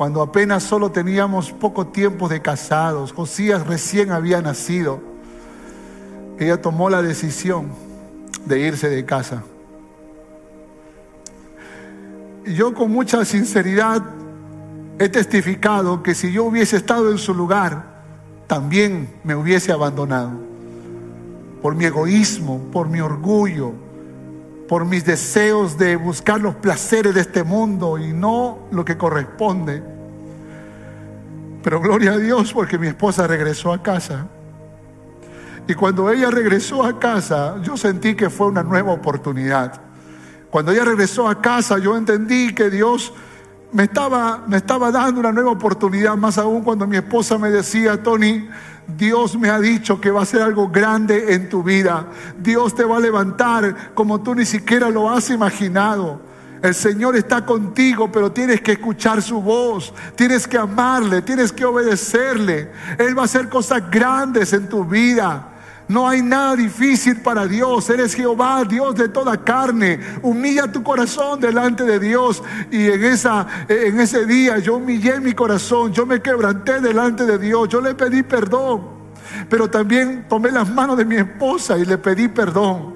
[0.00, 4.98] cuando apenas solo teníamos poco tiempo de casados, Josías recién había nacido,
[6.38, 7.68] ella tomó la decisión
[8.46, 9.42] de irse de casa.
[12.46, 14.02] Y yo con mucha sinceridad
[14.98, 18.00] he testificado que si yo hubiese estado en su lugar,
[18.46, 20.32] también me hubiese abandonado.
[21.60, 23.74] Por mi egoísmo, por mi orgullo,
[24.70, 29.82] por mis deseos de buscar los placeres de este mundo y no lo que corresponde.
[31.60, 34.28] Pero gloria a Dios porque mi esposa regresó a casa.
[35.66, 39.80] Y cuando ella regresó a casa, yo sentí que fue una nueva oportunidad.
[40.52, 43.12] Cuando ella regresó a casa, yo entendí que Dios
[43.72, 48.00] me estaba, me estaba dando una nueva oportunidad, más aún cuando mi esposa me decía,
[48.00, 48.48] Tony,
[48.86, 52.06] Dios me ha dicho que va a ser algo grande en tu vida.
[52.38, 56.20] Dios te va a levantar como tú ni siquiera lo has imaginado.
[56.62, 61.64] El Señor está contigo, pero tienes que escuchar su voz, tienes que amarle, tienes que
[61.64, 62.70] obedecerle.
[62.98, 65.49] Él va a hacer cosas grandes en tu vida.
[65.90, 67.90] No hay nada difícil para Dios.
[67.90, 69.98] Eres Jehová, Dios de toda carne.
[70.22, 72.44] Humilla tu corazón delante de Dios.
[72.70, 75.92] Y en, esa, en ese día yo humillé mi corazón.
[75.92, 77.68] Yo me quebranté delante de Dios.
[77.68, 78.82] Yo le pedí perdón.
[79.48, 82.94] Pero también tomé las manos de mi esposa y le pedí perdón.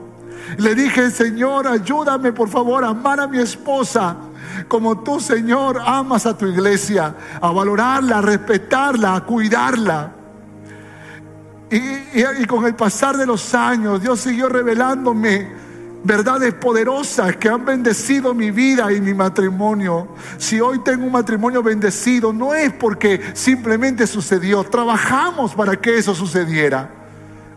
[0.58, 4.16] Le dije, Señor, ayúdame por favor a amar a mi esposa
[4.68, 10.23] como tú, Señor, amas a tu iglesia, a valorarla, a respetarla, a cuidarla.
[11.74, 15.48] Y, con el pasar de los años, Dios siguió revelándome
[16.04, 20.06] verdades poderosas que han bendecido mi vida y mi matrimonio.
[20.38, 26.14] Si hoy tengo un matrimonio bendecido, no es porque simplemente sucedió, trabajamos para que eso
[26.14, 26.90] sucediera.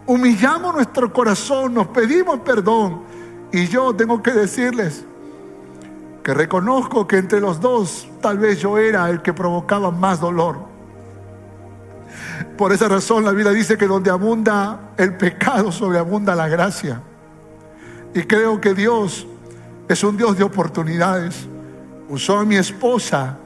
[0.08, 3.04] humillamos nuestro corazón, nos pedimos perdón.
[3.52, 5.06] Y yo tengo que decirles
[6.24, 10.77] que reconozco que entre los dos tal vez yo era el que provocaba más dolor.
[12.58, 17.02] Por esa razón la Biblia dice que donde abunda el pecado, sobreabunda la gracia.
[18.14, 19.28] Y creo que Dios
[19.88, 21.48] es un Dios de oportunidades.
[22.10, 23.38] Usó a mi esposa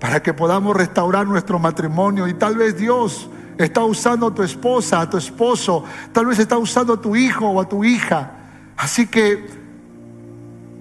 [0.00, 2.26] para que podamos restaurar nuestro matrimonio.
[2.28, 3.28] Y tal vez Dios
[3.58, 7.46] está usando a tu esposa, a tu esposo, tal vez está usando a tu hijo
[7.48, 8.32] o a tu hija.
[8.76, 9.65] Así que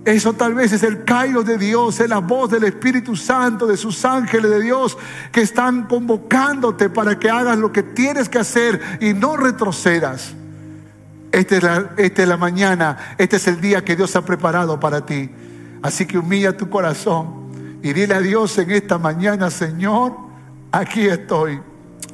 [0.05, 3.75] eso tal vez es el cairo de Dios, es la voz del Espíritu Santo, de
[3.75, 4.95] sus ángeles de Dios,
[5.31, 10.35] que están convocándote para que hagas lo que tienes que hacer y no retrocedas.
[11.31, 15.29] La, esta es la mañana, este es el día que Dios ha preparado para ti.
[15.81, 20.15] Así que humilla tu corazón y dile a Dios en esta mañana, Señor,
[20.71, 21.59] aquí estoy.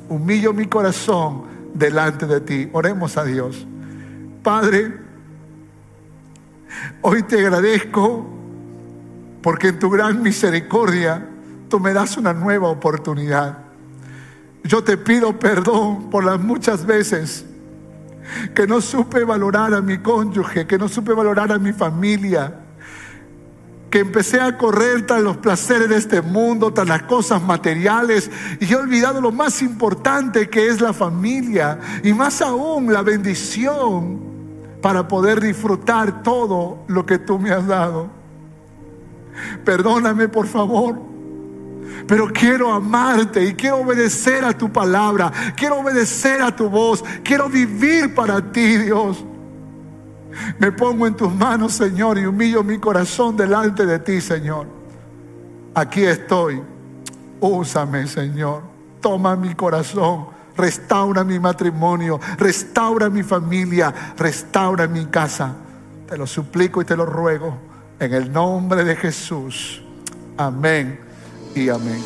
[0.07, 2.69] Humillo mi corazón delante de ti.
[2.71, 3.67] Oremos a Dios.
[4.43, 5.10] Padre,
[7.01, 8.25] hoy te agradezco
[9.41, 11.27] porque en tu gran misericordia
[11.69, 13.57] tú me das una nueva oportunidad.
[14.63, 17.45] Yo te pido perdón por las muchas veces
[18.53, 22.53] que no supe valorar a mi cónyuge, que no supe valorar a mi familia,
[23.89, 28.71] que empecé a correr tras los placeres de este mundo, tras las cosas materiales, y
[28.71, 34.30] he olvidado lo más importante que es la familia, y más aún la bendición
[34.81, 38.09] para poder disfrutar todo lo que tú me has dado.
[39.63, 41.11] Perdóname, por favor
[42.07, 47.49] pero quiero amarte y quiero obedecer a tu palabra, quiero obedecer a tu voz, quiero
[47.49, 49.23] vivir para ti, Dios.
[50.59, 54.67] Me pongo en tus manos, Señor, y humillo mi corazón delante de ti, Señor.
[55.73, 56.61] Aquí estoy.
[57.39, 58.63] Úsame, Señor.
[59.01, 60.27] Toma mi corazón.
[60.55, 62.19] Restaura mi matrimonio.
[62.37, 63.93] Restaura mi familia.
[64.17, 65.53] Restaura mi casa.
[66.07, 67.57] Te lo suplico y te lo ruego.
[67.99, 69.81] En el nombre de Jesús.
[70.37, 70.99] Amén
[71.55, 72.03] y amén.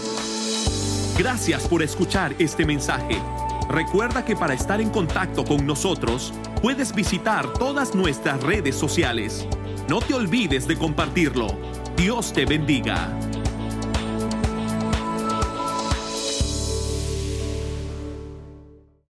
[1.17, 3.21] Gracias por escuchar este mensaje.
[3.69, 9.47] Recuerda que para estar en contacto con nosotros, puedes visitar todas nuestras redes sociales.
[9.89, 11.47] No te olvides de compartirlo.
[11.95, 13.09] Dios te bendiga.